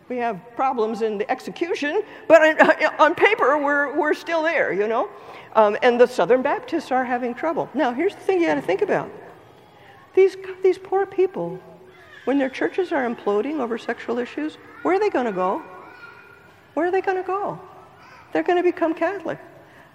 [0.09, 2.42] We have problems in the execution, but
[3.01, 5.09] on paper, we're, we're still there, you know?
[5.55, 7.68] Um, and the Southern Baptists are having trouble.
[7.75, 9.11] Now, here's the thing you got to think about
[10.14, 11.61] these, these poor people,
[12.25, 15.62] when their churches are imploding over sexual issues, where are they going to go?
[16.75, 17.61] Where are they going to go?
[18.33, 19.38] They're going to become Catholic.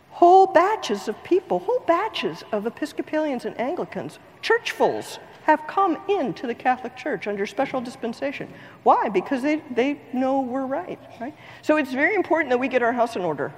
[0.10, 6.55] Whole batches of people, whole batches of Episcopalians and Anglicans, churchfuls, have come into the
[6.55, 8.51] Catholic Church under special dispensation.
[8.84, 9.10] Why?
[9.10, 11.36] Because they, they know we're right, right?
[11.62, 13.53] So it's very important that we get our house in order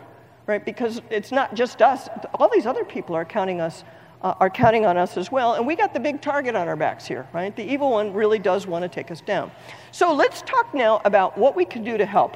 [0.47, 0.63] right?
[0.63, 3.83] Because it's not just us, all these other people are counting us.
[4.19, 6.75] Uh, are counting on us as well, and we got the big target on our
[6.75, 7.55] backs here, right?
[7.55, 9.51] The evil one really does want to take us down.
[9.91, 12.35] So let's talk now about what we can do to help.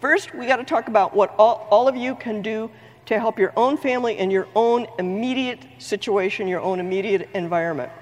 [0.00, 2.70] First, we got to talk about what all, all of you can do
[3.04, 7.92] to help your own family in your own immediate situation, your own immediate environment.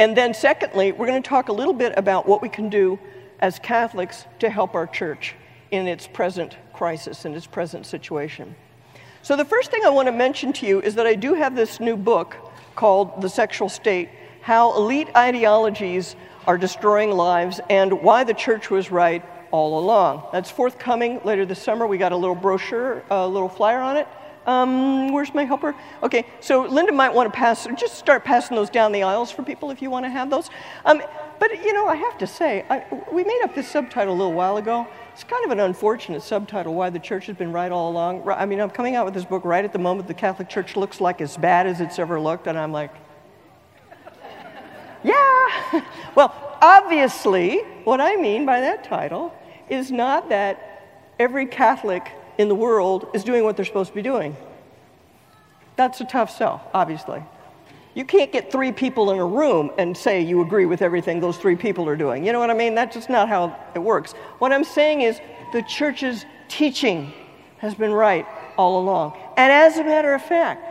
[0.00, 2.98] And then, secondly, we're going to talk a little bit about what we can do
[3.38, 5.34] as Catholics to help our church
[5.70, 8.54] in its present crisis in its present situation.
[9.20, 11.54] So, the first thing I want to mention to you is that I do have
[11.54, 12.34] this new book
[12.76, 14.08] called The Sexual State
[14.40, 20.26] How Elite Ideologies Are Destroying Lives and Why the Church Was Right All Along.
[20.32, 21.86] That's forthcoming later this summer.
[21.86, 24.08] We got a little brochure, a little flyer on it.
[24.46, 25.74] Um, where's my helper?
[26.02, 29.42] Okay, so Linda might want to pass, just start passing those down the aisles for
[29.42, 30.48] people if you want to have those.
[30.84, 31.02] Um,
[31.38, 34.32] but you know, I have to say, I, we made up this subtitle a little
[34.32, 37.90] while ago, it's kind of an unfortunate subtitle, Why the Church Has Been Right All
[37.90, 38.26] Along.
[38.28, 40.76] I mean, I'm coming out with this book right at the moment the Catholic Church
[40.76, 42.94] looks like as bad as it's ever looked, and I'm like,
[45.04, 45.84] yeah.
[46.14, 49.34] well, obviously, what I mean by that title
[49.68, 50.86] is not that
[51.18, 54.34] every Catholic in the world is doing what they're supposed to be doing.
[55.76, 57.22] That's a tough sell, obviously.
[57.92, 61.36] You can't get three people in a room and say you agree with everything those
[61.36, 62.24] three people are doing.
[62.24, 62.74] You know what I mean?
[62.74, 64.12] That's just not how it works.
[64.38, 65.20] What I'm saying is
[65.52, 67.12] the church's teaching
[67.58, 68.26] has been right
[68.56, 69.18] all along.
[69.36, 70.64] And as a matter of fact,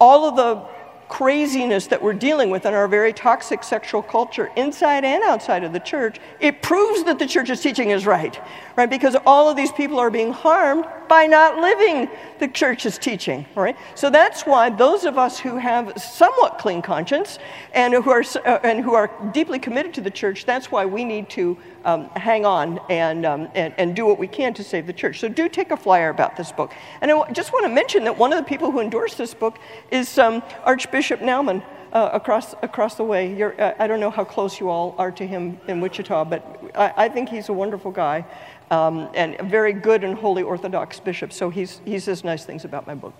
[0.00, 0.64] all of the
[1.10, 5.74] craziness that we're dealing with in our very toxic sexual culture, inside and outside of
[5.74, 8.40] the church, it proves that the church's teaching is right,
[8.76, 8.88] right?
[8.88, 13.76] Because all of these people are being harmed by not living the church's teaching, right?
[13.96, 17.40] So that's why those of us who have somewhat clean conscience
[17.74, 21.04] and who are, uh, and who are deeply committed to the church, that's why we
[21.04, 24.86] need to um, hang on and, um, and, and do what we can to save
[24.86, 25.18] the church.
[25.18, 26.72] So do take a flyer about this book.
[27.00, 29.58] And I just want to mention that one of the people who endorsed this book
[29.90, 31.64] is um, Archbishop Naumann.
[31.92, 33.42] Uh, across across the way.
[33.42, 36.92] Uh, I don't know how close you all are to him in Wichita, but I,
[36.96, 38.24] I think he's a wonderful guy
[38.70, 41.32] um, and a very good and holy Orthodox bishop.
[41.32, 43.14] So he's, he says nice things about my book.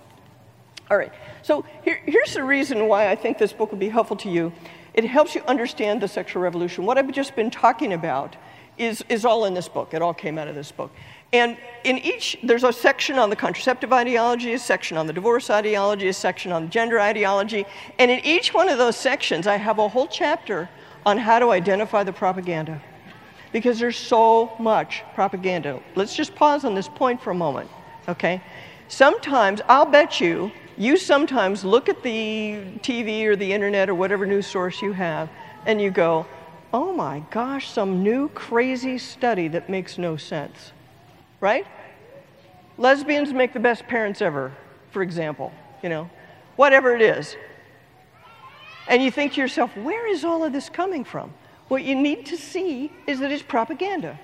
[0.89, 4.17] All right, so here, here's the reason why I think this book would be helpful
[4.17, 4.51] to you.
[4.93, 6.85] It helps you understand the sexual revolution.
[6.85, 8.35] What I've just been talking about
[8.77, 9.93] is, is all in this book.
[9.93, 10.91] It all came out of this book.
[11.31, 15.49] And in each, there's a section on the contraceptive ideology, a section on the divorce
[15.49, 17.65] ideology, a section on gender ideology.
[17.99, 20.69] And in each one of those sections, I have a whole chapter
[21.05, 22.81] on how to identify the propaganda.
[23.51, 25.81] Because there's so much propaganda.
[25.95, 27.69] Let's just pause on this point for a moment,
[28.07, 28.41] okay?
[28.87, 34.25] Sometimes, I'll bet you, you sometimes look at the TV or the internet or whatever
[34.25, 35.29] news source you have,
[35.65, 36.25] and you go,
[36.73, 40.71] oh my gosh, some new crazy study that makes no sense.
[41.39, 41.65] Right?
[42.77, 44.53] Lesbians make the best parents ever,
[44.91, 45.51] for example,
[45.83, 46.09] you know,
[46.55, 47.35] whatever it is.
[48.87, 51.33] And you think to yourself, where is all of this coming from?
[51.71, 54.19] What you need to see is that it's propaganda.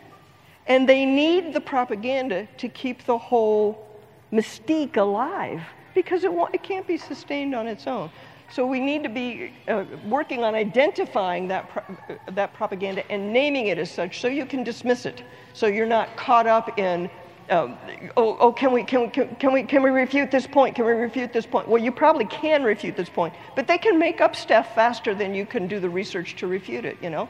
[0.66, 3.88] And they need the propaganda to keep the whole
[4.34, 5.62] mystique alive
[5.96, 8.10] because it, it can't be sustained on its own.
[8.52, 13.32] So we need to be uh, working on identifying that, pro- uh, that propaganda and
[13.32, 15.24] naming it as such so you can dismiss it.
[15.54, 17.10] So you're not caught up in,
[17.50, 17.78] um,
[18.16, 20.76] oh, oh can, we, can, we, can, can, we, can we refute this point?
[20.76, 21.68] Can we refute this point?
[21.68, 25.34] Well, you probably can refute this point, but they can make up stuff faster than
[25.34, 27.30] you can do the research to refute it, you know?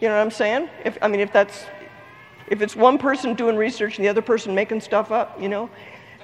[0.00, 0.68] You know what I'm saying?
[0.84, 1.66] If, I mean, if that's,
[2.48, 5.68] if it's one person doing research and the other person making stuff up, you know,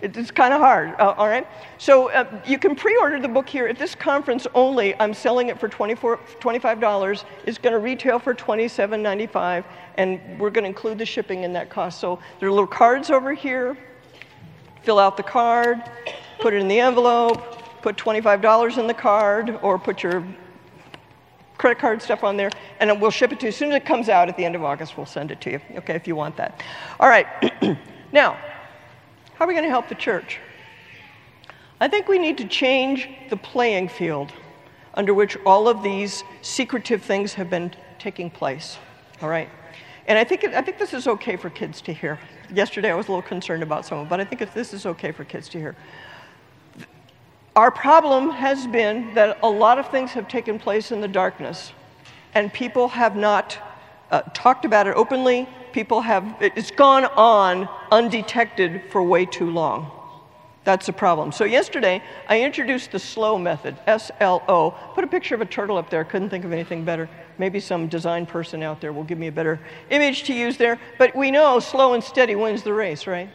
[0.03, 1.47] it's kind of hard, uh, all right?
[1.79, 3.67] So uh, you can pre order the book here.
[3.67, 7.25] At this conference only, I'm selling it for $24, $25.
[7.47, 9.65] It's going to retail for $27.95,
[9.97, 12.01] and we're going to include the shipping in that cost.
[12.01, 13.77] So there are little cards over here.
[14.83, 15.83] Fill out the card,
[16.41, 20.27] put it in the envelope, put $25 in the card, or put your
[21.57, 23.49] credit card stuff on there, and we'll ship it to you.
[23.49, 25.53] As soon as it comes out at the end of August, we'll send it to
[25.53, 26.63] you, okay, if you want that.
[27.01, 27.27] All right.
[28.13, 28.37] now,
[29.45, 30.39] how are we going to help the church?
[31.79, 34.33] I think we need to change the playing field
[34.95, 38.79] under which all of these secretive things have been taking place.
[39.21, 39.51] All right?
[40.07, 42.19] And I think, it, I think this is okay for kids to hear.
[42.55, 45.27] Yesterday I was a little concerned about someone, but I think this is okay for
[45.27, 45.77] kids to hear.
[47.55, 51.75] Our problem has been that a lot of things have taken place in the darkness,
[52.33, 53.59] and people have not
[54.11, 59.91] uh, talked about it openly, people have, it's gone on undetected for way too long.
[60.63, 61.31] That's the problem.
[61.31, 64.71] So, yesterday, I introduced the SLO method, S L O.
[64.95, 67.11] Put a picture of a turtle up there, couldn't think of anything better.
[67.37, 69.61] Maybe some design person out there will give me a better
[69.91, 70.79] image to use there.
[70.97, 73.29] But we know slow and steady wins the race, right?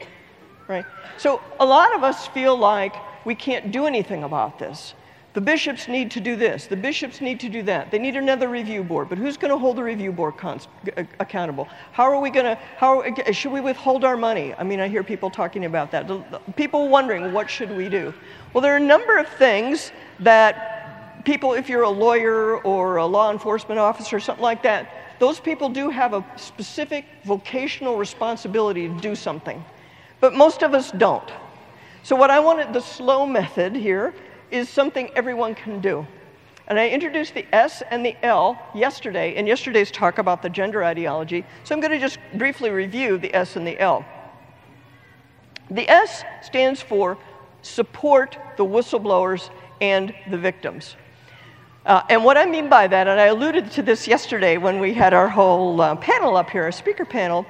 [0.67, 0.85] Right?
[1.17, 4.95] So, a lot of us feel like we can't do anything about this.
[5.33, 6.65] The bishops need to do this.
[6.65, 7.91] The bishops need to do that.
[7.91, 9.09] They need another review board.
[9.09, 11.67] But who's going to hold the review board const- uh, accountable?
[11.91, 12.55] How are we going to?
[12.77, 14.55] How uh, should we withhold our money?
[14.55, 16.09] I mean, I hear people talking about that.
[16.55, 18.11] People wondering what should we do.
[18.53, 23.05] Well, there are a number of things that people, if you're a lawyer or a
[23.05, 28.87] law enforcement officer, or something like that, those people do have a specific vocational responsibility
[28.87, 29.63] to do something.
[30.21, 31.29] But most of us don't.
[32.01, 34.15] So, what I wanted the slow method here
[34.51, 36.05] is something everyone can do.
[36.67, 40.83] And I introduced the S and the L yesterday in yesterday's talk about the gender
[40.83, 41.43] ideology.
[41.63, 44.05] So I'm going to just briefly review the S and the L.
[45.71, 47.17] The S stands for
[47.63, 49.49] support the whistleblowers
[49.81, 50.95] and the victims.
[51.85, 54.93] Uh, and what I mean by that, and I alluded to this yesterday when we
[54.93, 57.47] had our whole uh, panel up here, our speaker panel,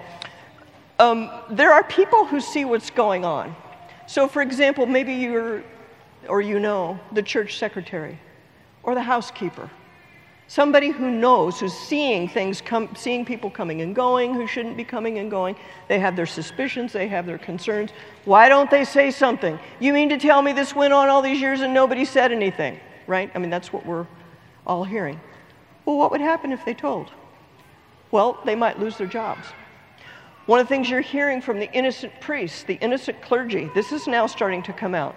[0.98, 3.56] um, there are people who see what's going on.
[4.08, 5.64] So, for example, maybe you're
[6.28, 8.20] or you know the church secretary
[8.84, 9.70] or the housekeeper.
[10.48, 14.84] Somebody who knows, who's seeing things, come, seeing people coming and going who shouldn't be
[14.84, 15.56] coming and going.
[15.88, 17.92] They have their suspicions, they have their concerns.
[18.26, 19.60] Why don't they say something?
[19.80, 22.80] You mean to tell me this went on all these years and nobody said anything,
[23.06, 23.30] right?
[23.36, 24.08] I mean, that's what we're
[24.66, 25.20] all hearing.
[25.86, 27.12] Well, what would happen if they told?
[28.10, 29.46] Well, they might lose their jobs.
[30.48, 34.08] One of the things you're hearing from the innocent priests, the innocent clergy, this is
[34.08, 35.16] now starting to come out.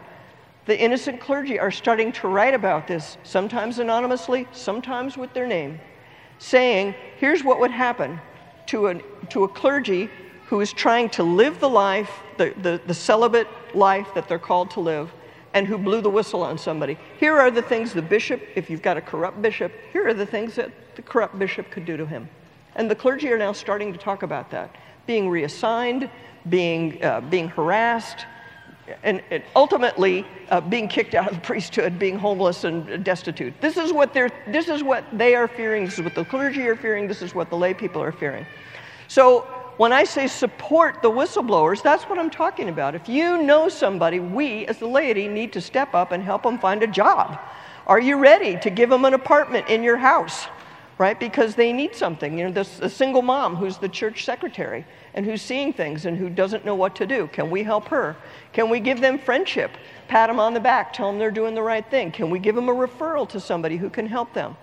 [0.64, 5.80] The innocent clergy are starting to write about this, sometimes anonymously, sometimes with their name,
[6.38, 8.20] saying, here's what would happen
[8.66, 8.94] to a,
[9.30, 10.08] to a clergy
[10.46, 14.70] who is trying to live the life, the, the, the celibate life that they're called
[14.72, 15.10] to live,
[15.54, 16.96] and who blew the whistle on somebody.
[17.18, 20.26] Here are the things the bishop, if you've got a corrupt bishop, here are the
[20.26, 22.28] things that the corrupt bishop could do to him.
[22.76, 26.08] And the clergy are now starting to talk about that being reassigned,
[26.48, 28.24] being, uh, being harassed,
[29.02, 33.52] and, and ultimately uh, being kicked out of the priesthood, being homeless and destitute.
[33.60, 34.30] This is what they're.
[34.48, 35.84] This is what they are fearing.
[35.84, 37.08] This is what the clergy are fearing.
[37.08, 38.46] This is what the lay people are fearing.
[39.08, 39.42] So
[39.76, 42.94] when I say support the whistleblowers, that's what I'm talking about.
[42.94, 46.58] If you know somebody, we as the laity need to step up and help them
[46.58, 47.38] find a job.
[47.86, 50.46] Are you ready to give them an apartment in your house?
[50.98, 51.18] Right?
[51.18, 52.38] Because they need something.
[52.38, 54.84] You know, this a single mom who's the church secretary
[55.14, 57.28] and who's seeing things and who doesn't know what to do.
[57.32, 58.16] Can we help her?
[58.52, 59.72] Can we give them friendship?
[60.08, 62.12] Pat them on the back, tell them they're doing the right thing.
[62.12, 64.56] Can we give them a referral to somebody who can help them?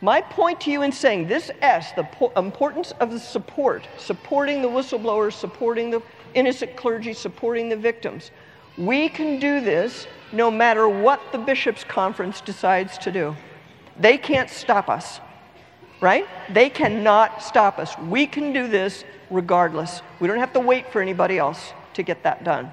[0.00, 4.60] My point to you in saying this S, the po- importance of the support, supporting
[4.60, 6.02] the whistleblowers, supporting the
[6.34, 8.32] innocent clergy, supporting the victims.
[8.76, 13.36] We can do this no matter what the bishops' conference decides to do.
[14.00, 15.20] They can't stop us,
[16.02, 16.26] right?
[16.52, 17.96] They cannot stop us.
[17.96, 20.02] We can do this regardless.
[20.20, 22.70] We don't have to wait for anybody else to get that done.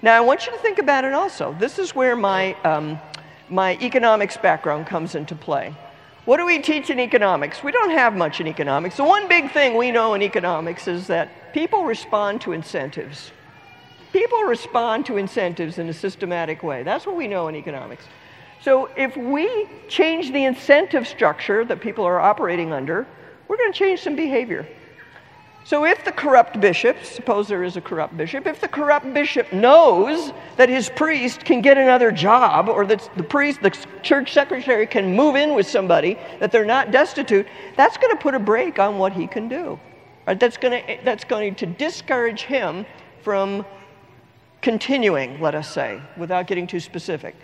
[0.00, 1.54] Now, I want you to think about it also.
[1.60, 2.98] This is where my, um,
[3.48, 5.76] my economics background comes into play.
[6.24, 7.62] What do we teach in economics?
[7.62, 8.96] We don't have much in economics.
[8.96, 13.32] The one big thing we know in economics is that people respond to incentives.
[14.12, 16.82] People respond to incentives in a systematic way.
[16.84, 18.04] That's what we know in economics.
[18.62, 23.06] So if we change the incentive structure that people are operating under,
[23.48, 24.66] we're going to change some behavior.
[25.64, 29.52] So if the corrupt bishop, suppose there is a corrupt bishop, if the corrupt bishop
[29.52, 33.70] knows that his priest can get another job or that the priest, the
[34.02, 37.46] church secretary can move in with somebody, that they're not destitute,
[37.76, 39.78] that's going to put a brake on what he can do.
[40.26, 40.38] Right?
[40.38, 42.86] That's, going to, that's going to discourage him
[43.22, 43.64] from
[44.62, 47.36] continuing, let us say, without getting too specific.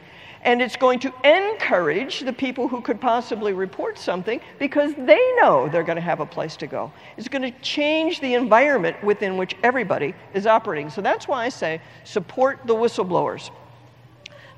[0.43, 5.68] And it's going to encourage the people who could possibly report something because they know
[5.68, 6.93] they're going to have a place to go.
[7.16, 10.91] It's going to change the environment within which everybody is operating.
[10.91, 13.51] So that's why I say support the whistleblowers.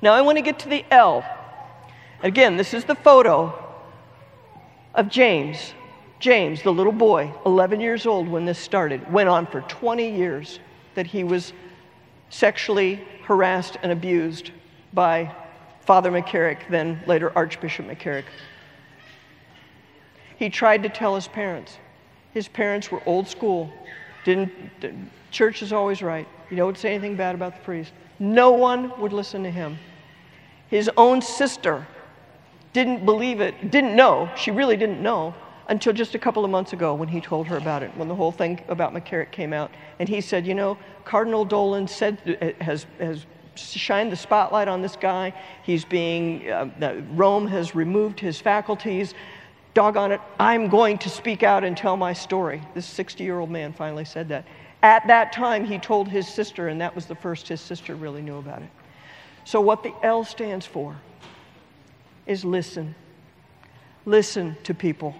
[0.01, 1.25] Now I want to get to the L.
[2.23, 3.53] Again, this is the photo
[4.93, 5.73] of James.
[6.19, 10.59] James, the little boy, 11 years old when this started, went on for 20 years
[10.93, 11.53] that he was
[12.29, 14.51] sexually harassed and abused
[14.93, 15.33] by
[15.81, 18.25] Father McCarrick, then later Archbishop McCarrick.
[20.37, 21.77] He tried to tell his parents.
[22.33, 23.71] His parents were old school.
[24.23, 24.51] Didn't
[25.31, 26.27] church is always right.
[26.49, 27.93] You don't say anything bad about the priest.
[28.19, 29.79] No one would listen to him.
[30.67, 31.87] His own sister
[32.73, 35.33] didn't believe it, didn't know, she really didn't know
[35.67, 38.15] until just a couple of months ago when he told her about it, when the
[38.15, 39.71] whole thing about McCarrick came out.
[39.99, 43.25] And he said, You know, Cardinal Dolan said, uh, has, has
[43.55, 45.33] shine the spotlight on this guy.
[45.63, 49.13] He's being, uh, Rome has removed his faculties.
[49.73, 52.61] Doggone it, I'm going to speak out and tell my story.
[52.73, 54.45] This 60 year old man finally said that.
[54.83, 58.21] At that time, he told his sister, and that was the first his sister really
[58.21, 58.69] knew about it.
[59.43, 60.95] So, what the L stands for
[62.25, 62.95] is listen.
[64.05, 65.15] Listen to people.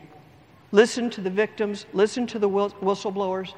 [0.72, 1.86] Listen to the victims.
[1.94, 3.54] Listen to the whistleblowers.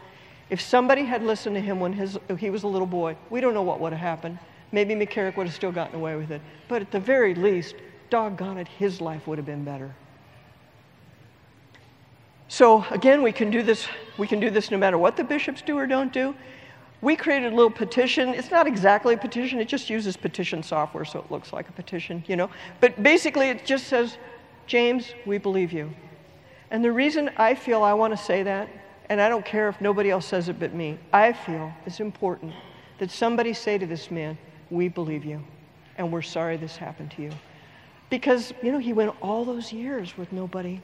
[0.50, 3.54] If somebody had listened to him when his, he was a little boy, we don't
[3.54, 4.40] know what would have happened.
[4.74, 6.42] Maybe McCarrick would have still gotten away with it.
[6.68, 7.76] But at the very least,
[8.10, 9.96] doggone it, his life would have been better.
[12.48, 15.62] So again, we can do this, we can do this no matter what the bishops
[15.62, 16.36] do or don't do.
[17.02, 18.30] We created a little petition.
[18.30, 21.72] It's not exactly a petition, it just uses petition software, so it looks like a
[21.72, 22.50] petition, you know.
[22.82, 24.18] But basically it just says,
[24.66, 25.94] James, we believe you.
[26.72, 28.70] And the reason I feel I want to say that,
[29.10, 32.54] and I don't care if nobody else says it but me, I feel it's important
[32.98, 34.38] that somebody say to this man,
[34.70, 35.44] we believe you,
[35.98, 37.32] and we're sorry this happened to you.
[38.10, 40.82] Because, you know, he went all those years with nobody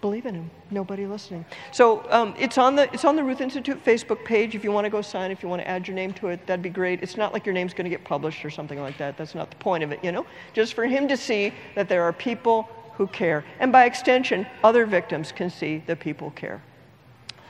[0.00, 1.44] believing him, nobody listening.
[1.72, 4.54] So um, it's, on the, it's on the Ruth Institute Facebook page.
[4.54, 6.46] If you want to go sign, if you want to add your name to it,
[6.46, 7.02] that'd be great.
[7.02, 9.16] It's not like your name's going to get published or something like that.
[9.16, 10.26] That's not the point of it, you know?
[10.54, 13.44] Just for him to see that there are people who care.
[13.60, 16.62] And by extension, other victims can see that people care.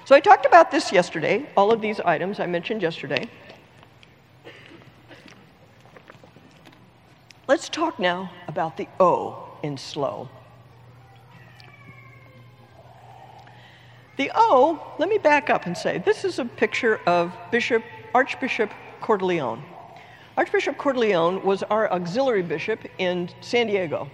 [0.05, 3.29] So I talked about this yesterday, all of these items I mentioned yesterday.
[7.51, 10.29] Let's talk now about the O in slow.
[14.17, 17.83] The O, let me back up and say this is a picture of Bishop
[18.15, 18.71] Archbishop
[19.03, 19.61] Cordileone.
[20.37, 24.09] Archbishop Cordileone was our auxiliary bishop in San Diego.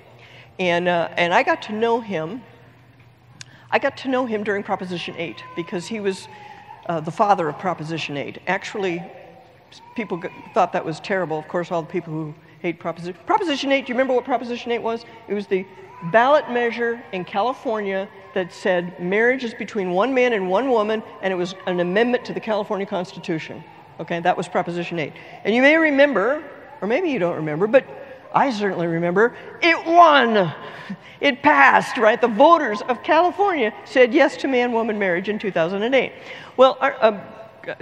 [0.58, 2.40] And, uh, and I got to know him.
[3.70, 6.26] I got to know him during Proposition 8 because he was
[6.86, 8.38] uh, the father of Proposition 8.
[8.46, 9.04] Actually,
[9.94, 10.22] people
[10.54, 11.38] thought that was terrible.
[11.38, 13.20] Of course, all the people who hate Proposition.
[13.26, 15.04] Proposition 8, do you remember what Proposition 8 was?
[15.28, 15.66] It was the
[16.04, 21.32] ballot measure in California that said marriage is between one man and one woman, and
[21.32, 23.64] it was an amendment to the California Constitution.
[23.98, 25.12] Okay, that was Proposition 8.
[25.44, 26.44] And you may remember,
[26.82, 27.86] or maybe you don't remember, but
[28.34, 30.52] I certainly remember, it won.
[31.20, 32.20] It passed, right?
[32.20, 36.12] The voters of California said yes to man woman marriage in 2008.
[36.58, 37.20] Well, our, uh,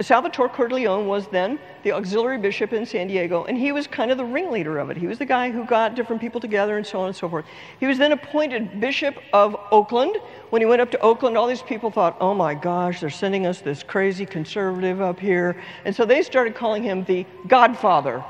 [0.01, 4.17] Salvatore Cordileone was then the auxiliary bishop in San Diego, and he was kind of
[4.17, 4.97] the ringleader of it.
[4.97, 7.45] He was the guy who got different people together and so on and so forth.
[7.79, 10.17] He was then appointed bishop of Oakland.
[10.49, 13.45] When he went up to Oakland, all these people thought, oh my gosh, they're sending
[13.45, 15.61] us this crazy conservative up here.
[15.85, 18.23] And so they started calling him the godfather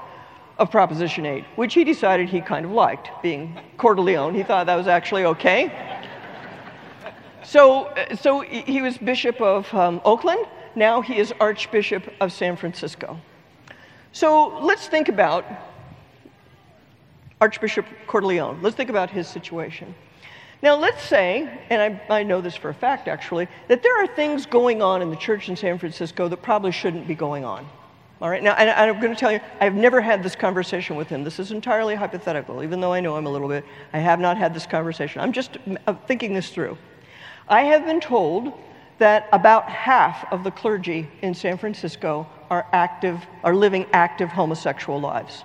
[0.57, 4.35] of Proposition 8, which he decided he kind of liked, being Cordileone.
[4.35, 5.71] He thought that was actually okay.
[7.43, 10.45] So, so he was bishop of um, Oakland.
[10.75, 13.19] Now he is Archbishop of San Francisco.
[14.11, 15.45] So let's think about
[17.41, 18.61] Archbishop Cordileone.
[18.61, 19.93] Let's think about his situation.
[20.61, 24.07] Now, let's say, and I, I, know this for a fact actually, that there are
[24.07, 27.67] things going on in the church in San Francisco that probably shouldn't be going on.
[28.21, 31.09] All right, now, and I'm going to tell you, I've never had this conversation with
[31.09, 31.25] him.
[31.25, 33.65] This is entirely hypothetical, even though I know him a little bit.
[33.91, 35.21] I have not had this conversation.
[35.21, 36.77] I'm just uh, thinking this through.
[37.49, 38.53] I have been told
[38.97, 44.99] that about half of the clergy in San Francisco are active, are living active homosexual
[44.99, 45.43] lives.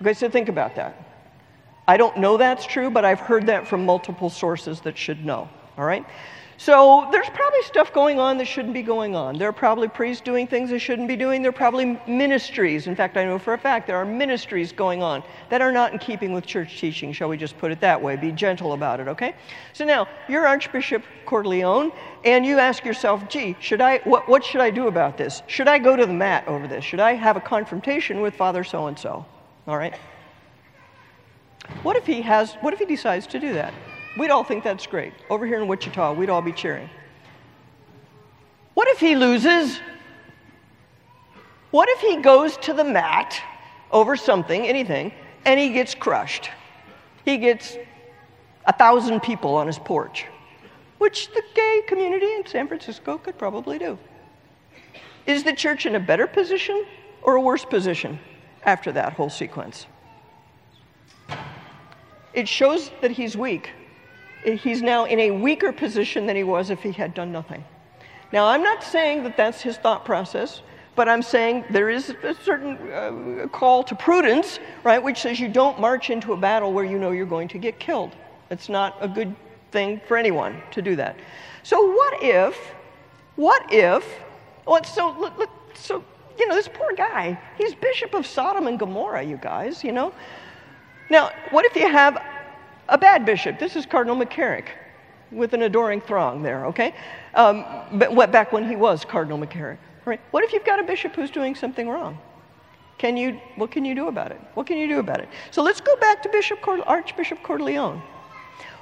[0.00, 1.00] Okay, so think about that.
[1.86, 5.48] I don't know that's true, but I've heard that from multiple sources that should know.
[5.76, 6.04] All right?
[6.56, 9.36] So there's probably stuff going on that shouldn't be going on.
[9.38, 11.42] There are probably priests doing things they shouldn't be doing.
[11.42, 12.86] There are probably ministries.
[12.86, 15.92] In fact, I know for a fact there are ministries going on that are not
[15.92, 18.16] in keeping with church teaching, shall we just put it that way?
[18.16, 19.34] Be gentle about it, okay?
[19.72, 21.92] So now, you're Archbishop Cordileone,
[22.24, 25.42] and you ask yourself, gee, should I, what, what should I do about this?
[25.48, 26.84] Should I go to the mat over this?
[26.84, 29.26] Should I have a confrontation with Father so and so?
[29.66, 29.94] All right?
[31.82, 33.74] What if he has, what if he decides to do that?
[34.16, 35.12] We'd all think that's great.
[35.28, 36.88] Over here in Wichita, we'd all be cheering.
[38.74, 39.80] What if he loses?
[41.70, 43.40] What if he goes to the mat
[43.90, 45.12] over something, anything,
[45.44, 46.50] and he gets crushed?
[47.24, 47.76] He gets
[48.66, 50.26] a thousand people on his porch,
[50.98, 53.98] which the gay community in San Francisco could probably do.
[55.26, 56.84] Is the church in a better position
[57.22, 58.18] or a worse position
[58.64, 59.86] after that whole sequence?
[62.32, 63.70] It shows that he's weak.
[64.44, 67.64] He's now in a weaker position than he was if he had done nothing.
[68.32, 70.62] Now, I'm not saying that that's his thought process,
[70.96, 75.48] but I'm saying there is a certain uh, call to prudence, right, which says you
[75.48, 78.14] don't march into a battle where you know you're going to get killed.
[78.50, 79.34] It's not a good
[79.70, 81.16] thing for anyone to do that.
[81.62, 82.56] So, what if,
[83.36, 84.06] what if,
[84.66, 86.04] well, so, look, look, so,
[86.38, 90.12] you know, this poor guy, he's Bishop of Sodom and Gomorrah, you guys, you know?
[91.10, 92.22] Now, what if you have
[92.88, 93.58] a bad bishop?
[93.58, 94.66] This is Cardinal McCarrick
[95.30, 96.94] with an adoring throng there, okay?
[97.34, 99.78] Um, but what, back when he was Cardinal McCarrick.
[100.04, 100.20] Right?
[100.32, 102.18] What if you've got a bishop who's doing something wrong?
[102.98, 104.40] Can you, what can you do about it?
[104.54, 105.28] What can you do about it?
[105.50, 108.00] So let's go back to Bishop Archbishop Cordileone.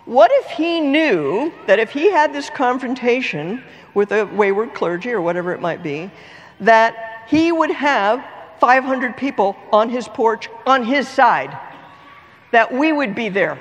[0.04, 3.62] What if he knew that if he had this confrontation
[3.94, 6.10] with a wayward clergy or whatever it might be,
[6.60, 8.24] that he would have
[8.58, 11.56] 500 people on his porch on his side?
[12.52, 13.58] that we would be there,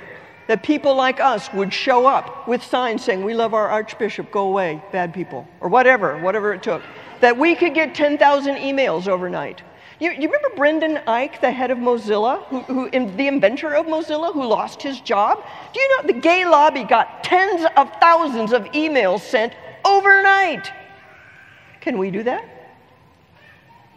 [0.47, 4.47] that people like us would show up with signs saying, We love our Archbishop, go
[4.47, 6.81] away, bad people, or whatever, whatever it took.
[7.19, 9.61] That we could get 10,000 emails overnight.
[9.99, 13.85] You, you, remember Brendan Eich, the head of Mozilla, who, who in, the inventor of
[13.85, 15.43] Mozilla, who lost his job?
[15.73, 19.53] Do you know the gay lobby got tens of thousands of emails sent
[19.85, 20.71] overnight?
[21.81, 22.43] Can we do that?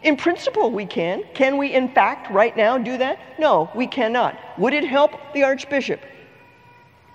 [0.03, 1.23] In principle, we can.
[1.33, 3.17] Can we, in fact, right now do that?
[3.39, 4.37] No, we cannot.
[4.59, 5.99] Would it help the Archbishop?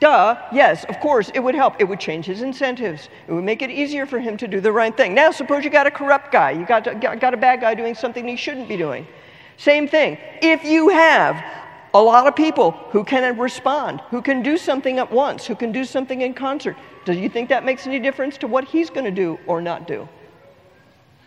[0.00, 1.76] Duh, yes, of course, it would help.
[1.78, 3.10] It would change his incentives.
[3.28, 5.14] It would make it easier for him to do the right thing.
[5.14, 8.26] Now, suppose you got a corrupt guy, you got, got a bad guy doing something
[8.26, 9.06] he shouldn't be doing.
[9.58, 10.16] Same thing.
[10.40, 11.44] If you have
[11.92, 15.70] a lot of people who can respond, who can do something at once, who can
[15.70, 19.04] do something in concert, do you think that makes any difference to what he's going
[19.04, 20.08] to do or not do?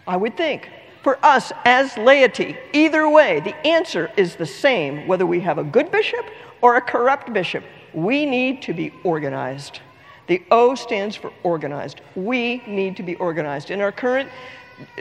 [0.08, 0.70] I would think
[1.04, 2.58] for us as laity.
[2.74, 6.26] Either way, the answer is the same whether we have a good bishop
[6.62, 7.64] or a corrupt bishop.
[7.94, 9.80] We need to be organized.
[10.28, 12.02] The O stands for organized.
[12.16, 13.72] We need to be organized.
[13.72, 14.30] In our current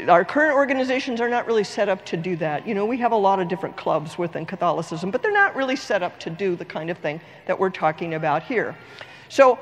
[0.09, 2.67] our current organizations are not really set up to do that.
[2.67, 5.77] You know, we have a lot of different clubs within Catholicism, but they're not really
[5.77, 8.77] set up to do the kind of thing that we're talking about here.
[9.29, 9.59] So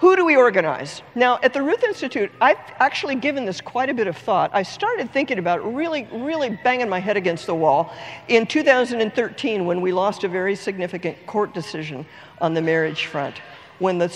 [0.00, 1.02] who do we organize?
[1.14, 4.50] Now, at the Ruth Institute, I've actually given this quite a bit of thought.
[4.54, 7.92] I started thinking about really, really banging my head against the wall
[8.28, 12.06] in 2013 when we lost a very significant court decision
[12.40, 13.42] on the marriage front.
[13.78, 14.08] When the,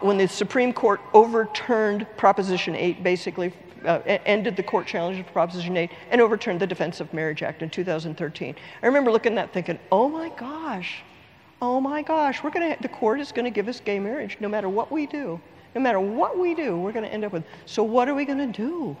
[0.00, 3.52] when the Supreme Court overturned Proposition 8, basically
[3.84, 7.60] uh, ended the court challenge of Proposition 8 and overturned the Defense of Marriage Act
[7.60, 8.54] in 2013.
[8.82, 11.02] I remember looking at that thinking, oh my gosh,
[11.64, 14.36] oh my gosh, we're going to, the court is going to give us gay marriage
[14.38, 15.40] no matter what we do.
[15.74, 17.42] No matter what we do, we're going to end up with.
[17.66, 18.96] So, what are we going to do?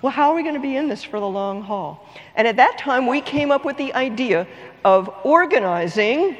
[0.00, 2.08] Well, how are we going to be in this for the long haul?
[2.36, 4.46] And at that time, we came up with the idea
[4.84, 6.36] of organizing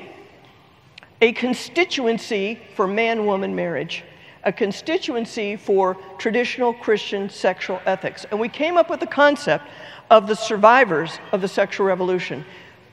[1.21, 4.05] a constituency for man woman marriage,
[4.45, 8.25] a constituency for traditional Christian sexual ethics.
[8.31, 9.65] And we came up with the concept
[10.11, 12.45] of the survivors of the sexual revolution,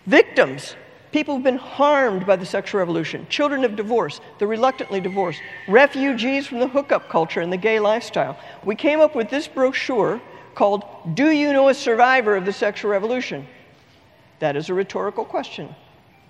[0.05, 0.75] victims
[1.13, 6.47] People who've been harmed by the sexual revolution, children of divorce, the reluctantly divorced, refugees
[6.47, 8.35] from the hookup culture and the gay lifestyle.
[8.65, 10.19] We came up with this brochure
[10.55, 10.83] called
[11.13, 13.45] Do You Know a Survivor of the Sexual Revolution?
[14.39, 15.75] That is a rhetorical question.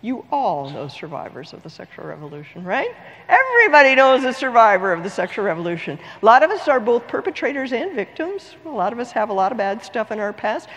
[0.02, 2.94] You all know survivors of the sexual revolution, right?
[3.30, 5.98] Everybody knows a survivor of the sexual revolution.
[6.22, 8.58] A lot of us are both perpetrators and victims.
[8.66, 10.68] A lot of us have a lot of bad stuff in our past.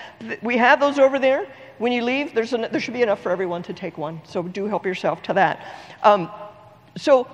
[0.43, 1.49] We have those over there.
[1.79, 4.21] When you leave, there's an, there should be enough for everyone to take one.
[4.25, 5.67] So do help yourself to that.
[6.03, 6.31] Um,
[6.97, 7.29] so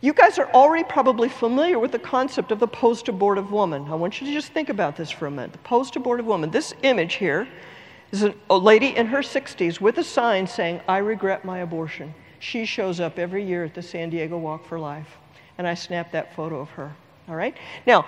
[0.00, 3.86] you guys are already probably familiar with the concept of the post abortive woman.
[3.88, 5.52] I want you to just think about this for a minute.
[5.52, 6.50] The post abortive woman.
[6.50, 7.46] This image here
[8.10, 12.12] is a lady in her 60s with a sign saying, I regret my abortion.
[12.40, 15.18] She shows up every year at the San Diego Walk for Life.
[15.56, 16.92] And I snapped that photo of her.
[17.28, 17.56] All right?
[17.86, 18.04] Now,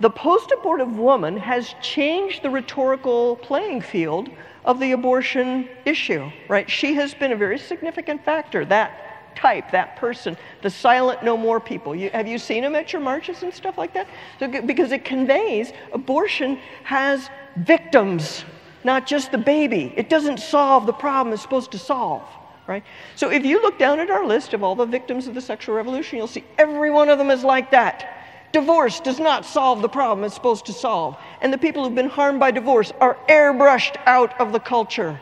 [0.00, 4.30] the post abortive woman has changed the rhetorical playing field
[4.64, 6.68] of the abortion issue, right?
[6.70, 11.60] She has been a very significant factor, that type, that person, the silent no more
[11.60, 11.94] people.
[11.94, 14.06] You, have you seen them at your marches and stuff like that?
[14.38, 18.44] So, because it conveys abortion has victims
[18.84, 19.92] not just the baby.
[19.96, 22.22] It doesn't solve the problem it's supposed to solve,
[22.66, 22.84] right?
[23.16, 25.74] So if you look down at our list of all the victims of the sexual
[25.74, 28.23] revolution, you'll see every one of them is like that.
[28.54, 31.16] Divorce does not solve the problem it's supposed to solve.
[31.40, 35.18] And the people who've been harmed by divorce are airbrushed out of the culture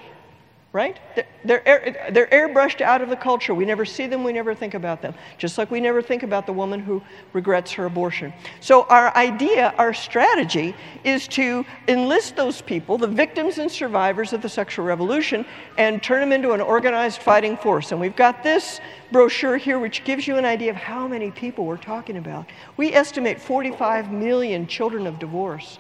[0.73, 0.99] right?
[1.45, 1.63] They're,
[2.11, 3.55] they're airbrushed out of the culture.
[3.55, 5.15] We never see them, we never think about them.
[5.37, 7.03] Just like we never think about the woman who
[7.35, 8.33] regrets her abortion.
[8.61, 14.41] So, our idea, our strategy, is to enlist those people, the victims and survivors of
[14.41, 15.45] the sexual revolution,
[15.77, 17.93] and turn them into an organized fighting force.
[17.93, 21.67] And we've got this brochure here, which gives you an idea of how many people
[21.67, 22.47] we're talking about.
[22.79, 25.79] We estimate 45 million children of divorce.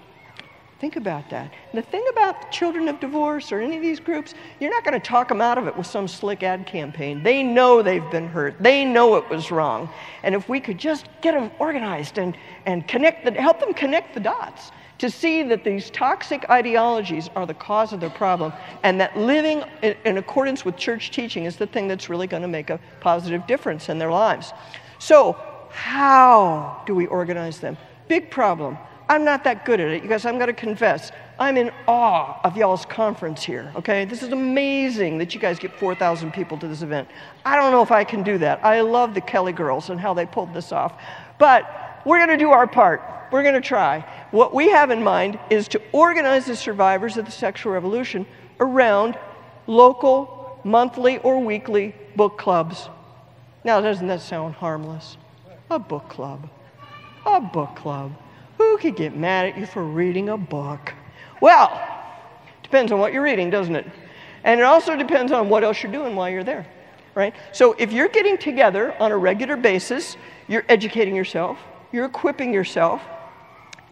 [0.82, 1.52] Think about that.
[1.72, 5.00] And the thing about children of divorce or any of these groups, you're not going
[5.00, 7.22] to talk them out of it with some slick ad campaign.
[7.22, 8.56] They know they've been hurt.
[8.58, 9.88] They know it was wrong.
[10.24, 14.12] And if we could just get them organized and, and connect the, help them connect
[14.14, 18.52] the dots to see that these toxic ideologies are the cause of their problem
[18.82, 22.42] and that living in, in accordance with church teaching is the thing that's really going
[22.42, 24.52] to make a positive difference in their lives.
[24.98, 25.36] So,
[25.70, 27.76] how do we organize them?
[28.08, 28.76] Big problem.
[29.12, 30.02] I'm not that good at it.
[30.02, 31.12] You guys, I'm going to confess.
[31.38, 34.06] I'm in awe of y'all's conference here, okay?
[34.06, 37.08] This is amazing that you guys get 4,000 people to this event.
[37.44, 38.64] I don't know if I can do that.
[38.64, 40.98] I love the Kelly girls and how they pulled this off.
[41.38, 43.02] But we're going to do our part.
[43.30, 44.00] We're going to try.
[44.30, 48.24] What we have in mind is to organize the survivors of the sexual revolution
[48.60, 49.18] around
[49.66, 52.88] local, monthly, or weekly book clubs.
[53.62, 55.18] Now, doesn't that sound harmless?
[55.70, 56.48] A book club.
[57.26, 58.12] A book club.
[58.62, 60.94] Who could get mad at you for reading a book?
[61.40, 61.82] Well,
[62.62, 63.86] depends on what you're reading, doesn't it?
[64.44, 66.64] And it also depends on what else you're doing while you're there,
[67.14, 67.34] right?
[67.52, 71.58] So if you're getting together on a regular basis, you're educating yourself,
[71.90, 73.02] you're equipping yourself,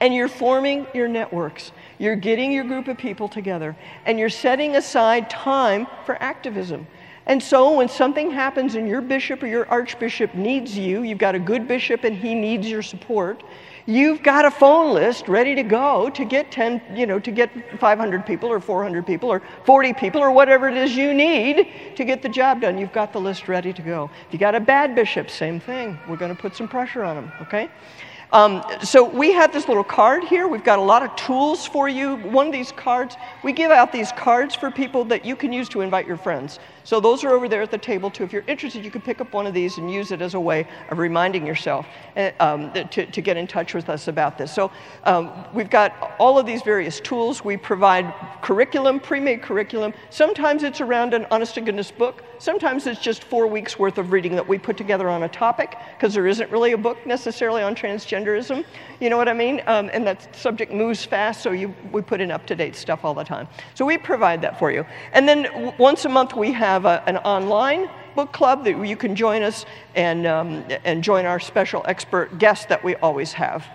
[0.00, 1.72] and you're forming your networks.
[1.98, 6.86] You're getting your group of people together, and you're setting aside time for activism.
[7.26, 11.34] And so when something happens and your bishop or your archbishop needs you, you've got
[11.34, 13.42] a good bishop and he needs your support,
[13.86, 17.50] you've got a phone list ready to go to get 10, you know, to get
[17.78, 22.04] 500 people or 400 people or 40 people or whatever it is you need to
[22.04, 22.78] get the job done.
[22.78, 24.10] You've got the list ready to go.
[24.26, 25.98] If you got a bad bishop, same thing.
[26.08, 27.70] We're going to put some pressure on them, okay?
[28.32, 30.46] Um, so we have this little card here.
[30.46, 32.16] We've got a lot of tools for you.
[32.16, 35.68] One of these cards, we give out these cards for people that you can use
[35.70, 36.60] to invite your friends.
[36.84, 38.24] So those are over there at the table too.
[38.24, 40.40] If you're interested, you can pick up one of these and use it as a
[40.40, 44.52] way of reminding yourself uh, um, to, to get in touch with us about this.
[44.52, 44.70] So
[45.04, 47.44] um, we've got all of these various tools.
[47.44, 48.12] We provide
[48.42, 49.92] curriculum, pre-made curriculum.
[50.10, 52.24] Sometimes it's around an honest to goodness book.
[52.38, 55.76] Sometimes it's just four weeks worth of reading that we put together on a topic
[55.96, 58.64] because there isn't really a book necessarily on transgenderism.
[58.98, 59.62] You know what I mean?
[59.66, 63.24] Um, and that subject moves fast, so you, we put in up-to-date stuff all the
[63.24, 63.46] time.
[63.74, 64.86] So we provide that for you.
[65.12, 68.96] And then once a month we have have a, an online book club that you
[68.96, 73.66] can join us and, um, and join our special expert guests that we always have.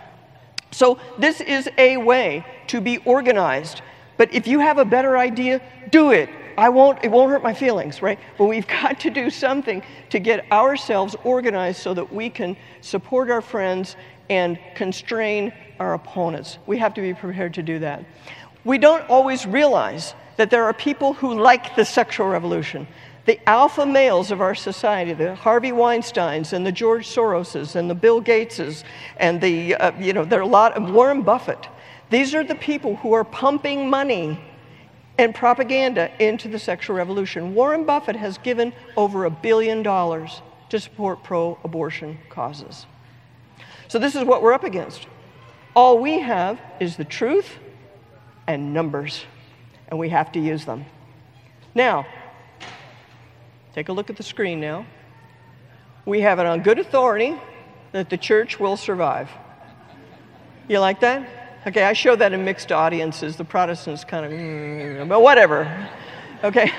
[0.72, 3.82] So, this is a way to be organized.
[4.18, 6.30] But if you have a better idea, do it.
[6.58, 8.20] I won't, it won't hurt my feelings, right?
[8.38, 13.30] But we've got to do something to get ourselves organized so that we can support
[13.30, 13.95] our friends
[14.30, 16.58] and constrain our opponents.
[16.66, 18.03] We have to be prepared to do that.
[18.64, 22.88] We don't always realize that there are people who like the sexual revolution.
[23.25, 27.95] The alpha males of our society, the Harvey Weinsteins and the George Soroses and the
[27.95, 28.83] Bill Gateses
[29.17, 31.67] and the, uh, you know, there are a lot of Warren Buffett.
[32.11, 34.39] These are the people who are pumping money
[35.17, 37.55] and propaganda into the sexual revolution.
[37.55, 42.86] Warren Buffett has given over a billion dollars to support pro abortion causes.
[43.88, 45.07] So, this is what we're up against.
[45.75, 47.57] All we have is the truth
[48.47, 49.25] and numbers
[49.89, 50.86] and we have to use them.
[51.73, 52.05] Now,
[53.73, 54.86] take a look at the screen now.
[56.05, 57.36] We have it on good authority
[57.91, 59.29] that the church will survive.
[60.67, 61.27] You like that?
[61.67, 63.38] Okay, I show that in mixed audiences.
[63.38, 65.89] The Protestants kind of, mm, but whatever.
[66.43, 66.71] Okay.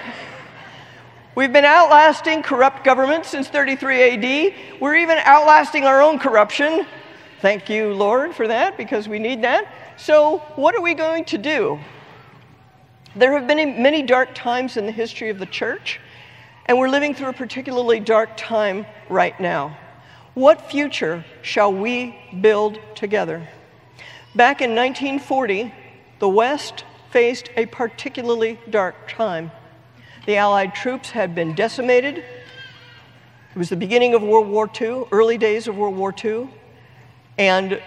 [1.34, 4.54] We've been outlasting corrupt governments since 33 AD.
[4.80, 6.86] We're even outlasting our own corruption.
[7.42, 9.70] Thank you, Lord, for that, because we need that.
[9.98, 11.78] So, what are we going to do?
[13.16, 15.98] There have been many dark times in the history of the church,
[16.66, 19.78] and we're living through a particularly dark time right now.
[20.34, 23.48] What future shall we build together?
[24.34, 25.72] Back in 1940,
[26.18, 29.50] the West faced a particularly dark time.
[30.26, 32.18] The Allied troops had been decimated.
[32.18, 36.50] It was the beginning of World War II, early days of World War II,
[37.38, 37.80] and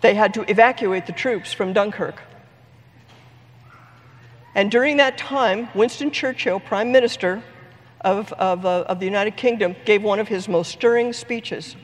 [0.00, 2.22] they had to evacuate the troops from Dunkirk.
[4.54, 7.42] And during that time, Winston Churchill, Prime Minister
[8.02, 11.76] of, of, uh, of the United Kingdom, gave one of his most stirring speeches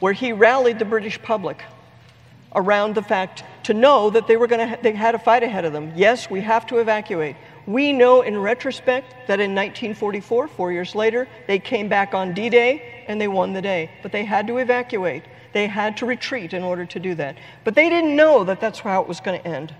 [0.00, 1.62] where he rallied the British public
[2.54, 5.64] around the fact to know that they were going to they had a fight ahead
[5.64, 5.92] of them.
[5.94, 7.36] Yes, we have to evacuate.
[7.66, 13.04] We know in retrospect that in 1944, 4 years later, they came back on D-Day
[13.08, 15.24] and they won the day, but they had to evacuate.
[15.52, 17.36] They had to retreat in order to do that.
[17.64, 19.74] But they didn't know that that's how it was going to end.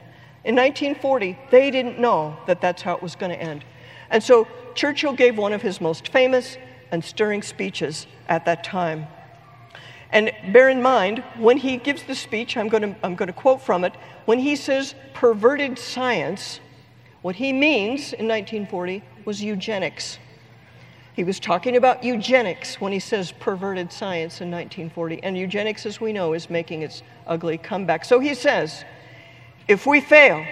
[0.46, 3.64] In 1940, they didn't know that that's how it was going to end.
[4.10, 6.56] And so Churchill gave one of his most famous
[6.92, 9.08] and stirring speeches at that time.
[10.12, 13.32] And bear in mind, when he gives the speech, I'm going, to, I'm going to
[13.32, 13.92] quote from it,
[14.26, 16.60] when he says perverted science,
[17.22, 20.20] what he means in 1940 was eugenics.
[21.14, 25.24] He was talking about eugenics when he says perverted science in 1940.
[25.24, 28.04] And eugenics, as we know, is making its ugly comeback.
[28.04, 28.84] So he says
[29.68, 30.44] if we fail,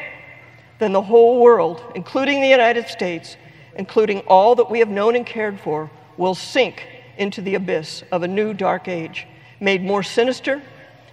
[0.79, 3.37] then the whole world, including the United States,
[3.77, 6.87] including all that we have known and cared for, will sink
[7.17, 9.27] into the abyss of a new dark age
[9.61, 10.62] made more sinister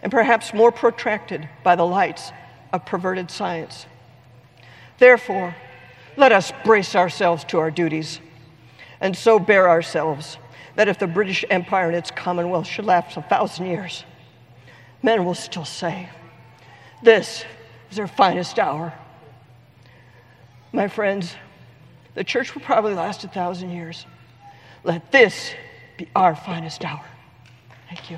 [0.02, 2.32] and perhaps more protracted by the lights
[2.74, 3.86] of perverted science.
[4.98, 5.56] Therefore,
[6.18, 8.20] let us brace ourselves to our duties
[9.00, 10.38] and so bear ourselves
[10.76, 14.06] that if the British Empire and its Commonwealth should last a thousand years,
[15.04, 16.10] men will still say,
[17.02, 17.44] This
[17.92, 18.94] is our finest hour.
[20.72, 21.36] My friends,
[22.16, 24.06] the church will probably last a thousand years.
[24.84, 25.54] Let this
[25.98, 27.06] be our finest hour.
[27.90, 28.18] Thank you.